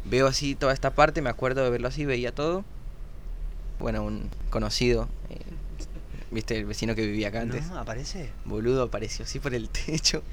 Veo 0.06 0.28
así 0.28 0.56
toda 0.56 0.73
esta 0.73 0.91
parte, 0.91 1.21
me 1.21 1.30
acuerdo 1.30 1.63
de 1.63 1.69
verlo 1.69 1.88
así, 1.88 2.06
veía 2.06 2.34
todo. 2.34 2.63
Bueno, 3.80 4.04
un 4.04 4.30
conocido, 4.50 5.08
eh, 5.30 5.38
viste, 6.31 6.57
el 6.57 6.65
vecino 6.65 6.95
que 6.95 7.05
vivía 7.05 7.29
acá 7.29 7.41
antes. 7.41 7.67
¿No? 7.67 7.79
¿Aparece? 7.79 8.29
Boludo 8.45 8.83
apareció 8.83 9.25
así 9.25 9.39
por 9.39 9.53
el 9.53 9.69
techo 9.85 10.23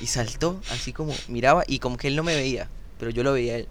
y 0.00 0.06
saltó 0.06 0.60
así 0.70 0.92
como 0.92 1.14
miraba 1.28 1.64
y 1.66 1.78
como 1.78 1.96
que 1.96 2.08
él 2.08 2.16
no 2.16 2.22
me 2.22 2.34
veía, 2.34 2.68
pero 2.98 3.10
yo 3.10 3.22
lo 3.22 3.32
veía 3.32 3.54
a 3.54 3.56
él. 3.58 3.68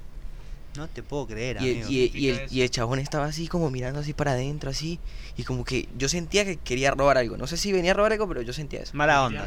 No 0.76 0.88
te 0.88 1.04
puedo 1.04 1.28
creer, 1.28 1.58
Y 1.62 1.70
el, 1.70 1.76
amigo. 1.84 1.90
y, 1.92 2.02
el- 2.08 2.16
y 2.16 2.30
el- 2.30 2.36
eso? 2.40 2.54
y 2.56 2.62
el 2.62 2.70
chabón 2.72 3.00
estaba 3.00 3.26
así 3.26 3.48
como 3.48 3.70
mirando 3.70 4.00
así 4.00 4.14
para 4.14 4.32
adentro 4.32 4.72
así 4.72 5.00
y 5.38 5.44
como 5.44 5.64
que 5.64 5.88
yo 5.98 6.10
sentía 6.10 6.46
que 6.46 6.58
quería 6.58 6.92
robar 6.92 7.18
algo. 7.20 7.38
No 7.38 7.46
sé 7.46 7.58
si 7.58 7.72
venía 7.72 7.92
a 7.92 7.94
robar 7.94 8.12
algo, 8.14 8.28
pero 8.28 8.42
yo 8.42 8.54
sentía 8.54 8.82
eso. 8.82 8.92
Mala 8.96 9.24
onda. 9.24 9.46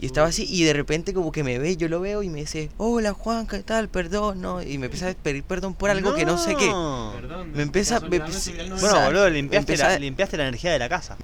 Y 0.00 0.06
estaba 0.06 0.26
así 0.26 0.44
y 0.48 0.64
de 0.64 0.72
repente 0.72 1.14
como 1.14 1.30
que 1.30 1.44
me 1.44 1.60
ve, 1.60 1.76
yo 1.76 1.88
lo 1.88 2.00
veo 2.00 2.24
y 2.24 2.28
me 2.28 2.40
dice, 2.40 2.70
hola 2.76 3.12
Juan, 3.12 3.46
¿qué 3.46 3.60
tal? 3.60 3.88
Perdón, 3.88 4.40
no. 4.40 4.60
Y 4.62 4.78
me 4.78 4.86
empieza 4.86 5.10
a 5.10 5.14
pedir 5.14 5.44
perdón 5.44 5.74
por 5.74 5.90
algo 5.90 6.12
que 6.14 6.24
no 6.24 6.36
sé 6.38 6.56
qué. 6.56 6.66
Perdón, 6.66 7.52
Me 7.54 7.62
empieza- 7.62 8.00
me 8.00 8.16
empieza- 8.16 8.50
no 8.64 8.76
Bueno, 8.80 9.00
boludo, 9.04 9.30
limpiaste, 9.30 9.76
la, 9.76 9.96
limpiaste 9.98 10.36
la 10.36 10.48
energía 10.48 10.72
de 10.72 10.78
la 10.80 10.88
casa. 10.88 11.16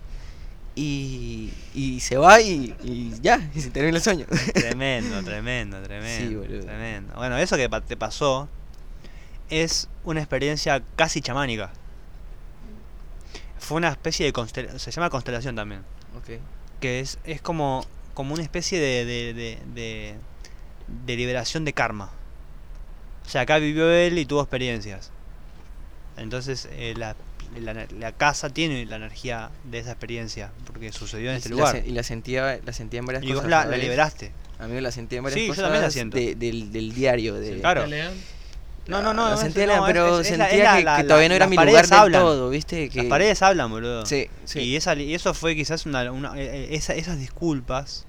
Y, 0.76 1.50
y 1.74 1.98
se 1.98 2.16
va 2.16 2.40
y, 2.40 2.72
y 2.84 3.12
ya, 3.20 3.50
y 3.52 3.60
se 3.60 3.70
termina 3.70 3.96
el 3.96 4.02
sueño. 4.02 4.26
Tremendo, 4.54 5.22
tremendo, 5.24 5.82
tremendo. 5.82 6.28
Sí, 6.28 6.36
boludo. 6.36 6.64
Tremendo. 6.66 7.14
Bueno, 7.16 7.36
eso 7.36 7.56
que 7.56 7.68
pa- 7.68 7.80
te 7.80 7.96
pasó 7.96 8.48
es 9.50 9.88
una 10.04 10.20
experiencia 10.20 10.82
casi 10.96 11.20
chamánica. 11.20 11.70
Fue 13.58 13.76
una 13.76 13.88
especie 13.88 14.24
de 14.26 14.32
constelación, 14.32 14.78
se 14.80 14.90
llama 14.90 15.10
constelación 15.10 15.54
también. 15.56 15.82
ok. 16.16 16.38
Que 16.80 17.00
es, 17.00 17.18
es 17.24 17.40
como, 17.42 17.84
como 18.14 18.34
una 18.34 18.42
especie 18.42 18.78
de, 18.80 19.04
de, 19.04 19.34
de, 19.34 19.58
de- 19.74 20.14
de 21.04 21.16
liberación 21.16 21.64
de 21.66 21.72
karma. 21.74 22.10
O 23.26 23.28
sea, 23.28 23.42
acá 23.42 23.58
vivió 23.58 23.90
él 23.90 24.16
y 24.18 24.24
tuvo 24.24 24.40
experiencias. 24.40 25.10
Entonces, 26.16 26.66
eh, 26.72 26.94
la, 26.96 27.14
la, 27.60 27.86
la 27.98 28.12
casa 28.12 28.48
tiene 28.48 28.86
la 28.86 28.96
energía 28.96 29.50
de 29.64 29.80
esa 29.80 29.90
experiencia, 29.90 30.50
porque 30.66 30.90
sucedió 30.92 31.28
en 31.30 31.34
Y 31.34 31.38
este 31.38 31.50
la 31.50 31.56
lugar. 31.56 31.76
se- 31.82 31.86
y 31.88 31.90
la 31.90 32.02
sentía, 32.04 32.58
la 32.64 32.72
sentía 32.72 33.00
en 33.00 33.06
varias 33.06 33.22
Y 33.24 33.28
vos 33.28 33.36
cosas. 33.36 33.50
la, 33.50 33.58
la 33.58 33.64
¿sabes? 33.64 33.80
liberaste. 33.82 34.32
Amigo, 34.58 34.80
la 34.80 34.92
sentía 34.92 35.18
en 35.18 35.24
varias 35.24 35.40
Sí, 35.42 35.46
yo 35.48 35.54
también 35.54 35.82
la 35.82 35.90
siento. 35.90 36.16
de- 36.16 36.34
del, 36.36 36.72
del 36.72 36.94
diario. 36.94 37.34
De, 37.34 37.58
Claro. 37.60 37.86
No, 38.88 39.02
no, 39.02 39.12
no. 39.14 39.30
No, 39.30 39.86
pero 39.86 40.20
es- 40.20 40.26
sentía 40.28 40.46
la- 40.46 40.76
que, 40.78 40.84
la- 40.84 40.96
que 40.96 41.02
la- 41.02 41.08
todavía 41.08 41.28
no 41.28 41.34
era 41.34 41.46
mi 41.46 41.56
lugar 41.56 41.86
del 41.86 41.98
hablan. 41.98 42.22
todo, 42.22 42.50
¿viste? 42.50 42.88
Que, 42.88 42.98
Las 42.98 43.06
paredes 43.06 43.42
hablan, 43.42 43.70
boludo. 43.70 44.06
Sí, 44.06 44.28
sí. 44.44 44.60
Y, 44.60 44.76
esa, 44.76 44.94
y 44.96 45.14
eso 45.14 45.34
fue 45.34 45.54
quizás 45.54 45.84
una, 45.86 46.10
una- 46.10 46.34
eh, 46.36 46.44
eh, 46.44 46.68
esa- 46.72 46.94
esas 46.94 47.18
disculpas 47.18 48.06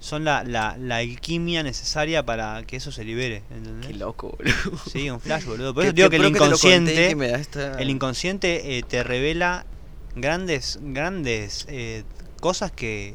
son 0.00 0.24
la, 0.24 0.44
la, 0.44 0.76
la 0.78 0.96
alquimia 0.98 1.62
necesaria 1.62 2.24
para 2.24 2.62
que 2.64 2.76
eso 2.76 2.92
se 2.92 3.04
libere. 3.04 3.42
¿entendés? 3.50 3.88
Qué 3.88 3.94
loco, 3.94 4.36
boludo. 4.38 4.80
Sí, 4.90 5.08
un 5.10 5.20
flash, 5.20 5.44
boludo. 5.44 5.74
Por 5.74 5.84
eso 5.84 5.92
digo 5.92 6.10
que 6.10 6.16
el 6.16 6.24
inconsciente, 6.26 7.14
que 7.16 7.30
esta- 7.34 7.78
el 7.80 7.90
inconsciente 7.90 8.78
eh, 8.78 8.82
te 8.82 9.02
revela 9.02 9.66
grandes, 10.14 10.78
grandes 10.82 11.66
eh, 11.68 12.04
cosas 12.40 12.70
que, 12.72 13.14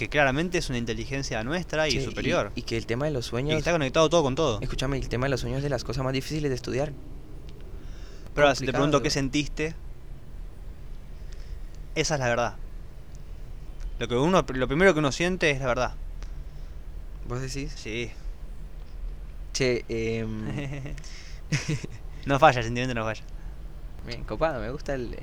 que 0.00 0.08
claramente 0.08 0.56
es 0.56 0.70
una 0.70 0.78
inteligencia 0.78 1.44
nuestra 1.44 1.86
y 1.86 2.02
superior. 2.02 2.52
Y, 2.54 2.62
que 2.62 2.78
el 2.78 2.86
tema 2.86 3.04
de 3.04 3.10
los 3.10 3.26
Y, 3.26 3.28
sueños. 3.28 3.58
está 3.58 3.70
conectado 3.70 4.08
todo 4.08 4.22
con 4.22 4.34
todo. 4.34 4.58
Escúchame, 4.62 4.96
el 4.96 5.10
tema 5.10 5.26
de 5.26 5.30
los 5.30 5.40
sueños 5.42 5.58
es 5.58 5.62
de 5.62 5.68
las 5.68 5.84
cosas 5.84 6.02
más 6.02 6.14
difíciles 6.14 6.48
de 6.48 6.54
estudiar. 6.54 6.94
Pero 8.34 8.46
ahora, 8.46 8.54
si 8.54 8.64
te 8.64 8.72
pregunto 8.72 9.02
qué 9.02 9.10
sentiste, 9.10 9.74
esa 11.94 12.14
es 12.14 12.20
la 12.20 12.28
verdad. 12.28 12.56
Lo 13.98 14.08
que 14.08 14.14
uno, 14.14 14.42
lo 14.54 14.68
primero 14.68 14.94
que 14.94 15.00
uno 15.00 15.12
siente 15.12 15.50
es 15.50 15.60
la 15.60 15.66
verdad. 15.66 15.92
¿Vos 17.28 17.42
decís? 17.42 17.70
Sí. 17.76 18.10
Che, 19.52 19.84
eh, 19.90 20.24
no 22.24 22.38
falla, 22.38 22.60
el 22.60 22.64
sentimiento 22.64 22.94
no 22.94 23.04
falla. 23.04 23.22
Bien, 24.06 24.24
copado, 24.24 24.60
me 24.60 24.70
gusta 24.70 24.94
el- 24.94 25.16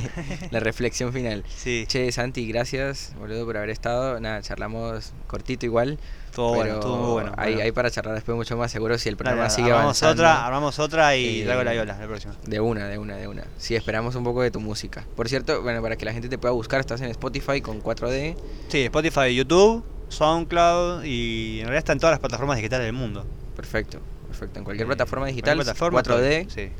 la 0.50 0.60
reflexión 0.60 1.12
final. 1.12 1.44
Sí. 1.48 1.84
Che, 1.86 2.10
Santi, 2.12 2.46
gracias, 2.46 3.12
boludo, 3.18 3.44
por 3.44 3.56
haber 3.56 3.70
estado. 3.70 4.18
Nada, 4.20 4.42
charlamos 4.42 5.12
cortito 5.26 5.66
igual. 5.66 5.98
Estuvo 6.26 6.54
bueno, 6.54 6.74
estuvo 6.74 6.96
muy 6.96 7.10
bueno. 7.12 7.32
Hay, 7.36 7.54
bueno. 7.54 7.64
hay 7.64 7.72
para 7.72 7.90
charlar 7.90 8.14
después 8.14 8.36
mucho 8.36 8.56
más, 8.56 8.70
seguro 8.70 8.96
si 8.98 9.08
el 9.08 9.16
programa 9.16 9.42
dale, 9.42 9.54
sigue 9.54 9.72
armamos 9.72 10.00
avanzando. 10.02 10.22
otra, 10.22 10.46
armamos 10.46 10.78
otra 10.78 11.16
y 11.16 11.40
Eh, 11.40 11.44
traigo 11.44 11.64
la 11.64 11.72
viola 11.72 11.96
la 11.98 12.06
próxima. 12.06 12.36
De 12.46 12.60
una, 12.60 12.86
de 12.86 12.98
una, 12.98 13.16
de 13.16 13.26
una. 13.26 13.44
Sí, 13.58 13.74
esperamos 13.74 14.14
un 14.14 14.22
poco 14.22 14.42
de 14.42 14.50
tu 14.52 14.60
música. 14.60 15.04
Por 15.16 15.28
cierto, 15.28 15.60
bueno, 15.62 15.82
para 15.82 15.96
que 15.96 16.04
la 16.04 16.12
gente 16.12 16.28
te 16.28 16.38
pueda 16.38 16.52
buscar, 16.52 16.78
estás 16.80 17.00
en 17.00 17.08
Spotify 17.10 17.60
con 17.60 17.82
4D. 17.82 18.36
Sí, 18.68 18.82
Spotify, 18.84 19.34
YouTube, 19.34 19.84
SoundCloud 20.08 21.02
y 21.04 21.58
en 21.60 21.64
realidad 21.66 21.78
está 21.78 21.92
en 21.94 21.98
todas 21.98 22.12
las 22.12 22.20
plataformas 22.20 22.56
digitales 22.58 22.84
del 22.86 22.92
mundo. 22.94 23.26
Perfecto, 23.56 23.98
perfecto. 24.28 24.58
En 24.60 24.64
cualquier 24.64 24.84
Eh, 24.86 24.88
plataforma 24.88 25.26
digital, 25.26 25.56
plataforma, 25.56 26.00
4D. 26.04 26.42
todo. 26.44 26.50
Sí. 26.54 26.70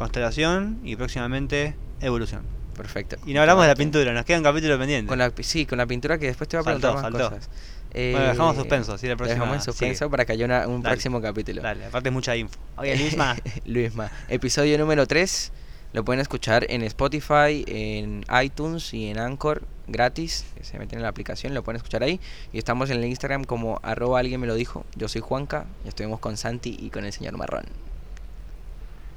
Constelación 0.00 0.80
y 0.82 0.96
próximamente 0.96 1.76
evolución. 2.00 2.40
Perfecto. 2.74 3.16
Y 3.26 3.34
no 3.34 3.42
hablamos 3.42 3.64
de 3.64 3.68
la 3.68 3.74
pintura, 3.74 4.14
nos 4.14 4.24
queda 4.24 4.38
un 4.38 4.44
capítulo 4.44 4.78
pendiente. 4.78 5.06
Con 5.06 5.18
la, 5.18 5.30
sí, 5.42 5.66
con 5.66 5.76
la 5.76 5.84
pintura 5.84 6.16
que 6.16 6.24
después 6.24 6.48
te 6.48 6.56
va 6.56 6.62
a 6.62 6.64
Saltó, 6.64 6.80
preguntar 6.94 7.12
más 7.12 7.20
saltó. 7.20 7.36
cosas. 7.36 7.50
Bueno, 7.92 8.18
dejamos 8.28 8.54
Eh, 8.54 8.58
suspenso, 8.60 8.96
sí, 8.96 9.08
la 9.08 9.16
próxima 9.16 9.34
dejamos 9.34 9.56
en 9.56 9.62
suspenso 9.62 10.04
sigue. 10.06 10.10
para 10.10 10.24
que 10.24 10.32
haya 10.32 10.46
una- 10.46 10.66
un 10.66 10.80
Dale. 10.82 10.94
próximo 10.94 11.20
capítulo. 11.20 11.60
Dale, 11.60 11.84
aparte 11.84 12.08
es 12.08 12.12
mucha 12.14 12.34
info. 12.34 12.58
Oye, 12.78 12.96
Luisma. 12.96 13.36
Luisma. 13.66 14.10
Episodio 14.30 14.78
número 14.78 15.06
3. 15.06 15.52
Lo 15.92 16.02
pueden 16.02 16.20
escuchar 16.22 16.64
en 16.70 16.80
Spotify, 16.84 17.62
en 17.66 18.24
iTunes 18.42 18.94
y 18.94 19.08
en 19.10 19.18
Anchor 19.18 19.64
gratis. 19.86 20.46
Se 20.62 20.78
meten 20.78 21.00
en 21.00 21.02
la 21.02 21.08
aplicación, 21.10 21.52
lo 21.52 21.62
pueden 21.62 21.76
escuchar 21.76 22.02
ahí. 22.02 22.20
Y 22.54 22.58
estamos 22.58 22.88
en 22.88 22.96
el 23.00 23.04
Instagram 23.04 23.44
como 23.44 23.78
arroba 23.82 24.20
alguien 24.20 24.40
me 24.40 24.46
lo 24.46 24.54
dijo. 24.54 24.86
Yo 24.96 25.08
soy 25.08 25.20
Juanca 25.20 25.66
y 25.84 25.88
estuvimos 25.88 26.20
con 26.20 26.38
Santi 26.38 26.74
y 26.80 26.88
con 26.88 27.04
el 27.04 27.12
señor 27.12 27.36
Marrón. 27.36 27.64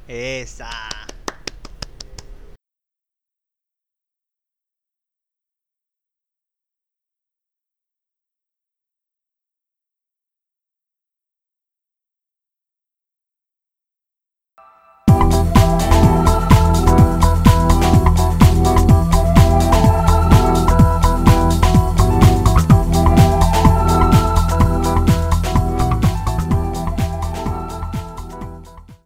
Esa. 0.08 1.23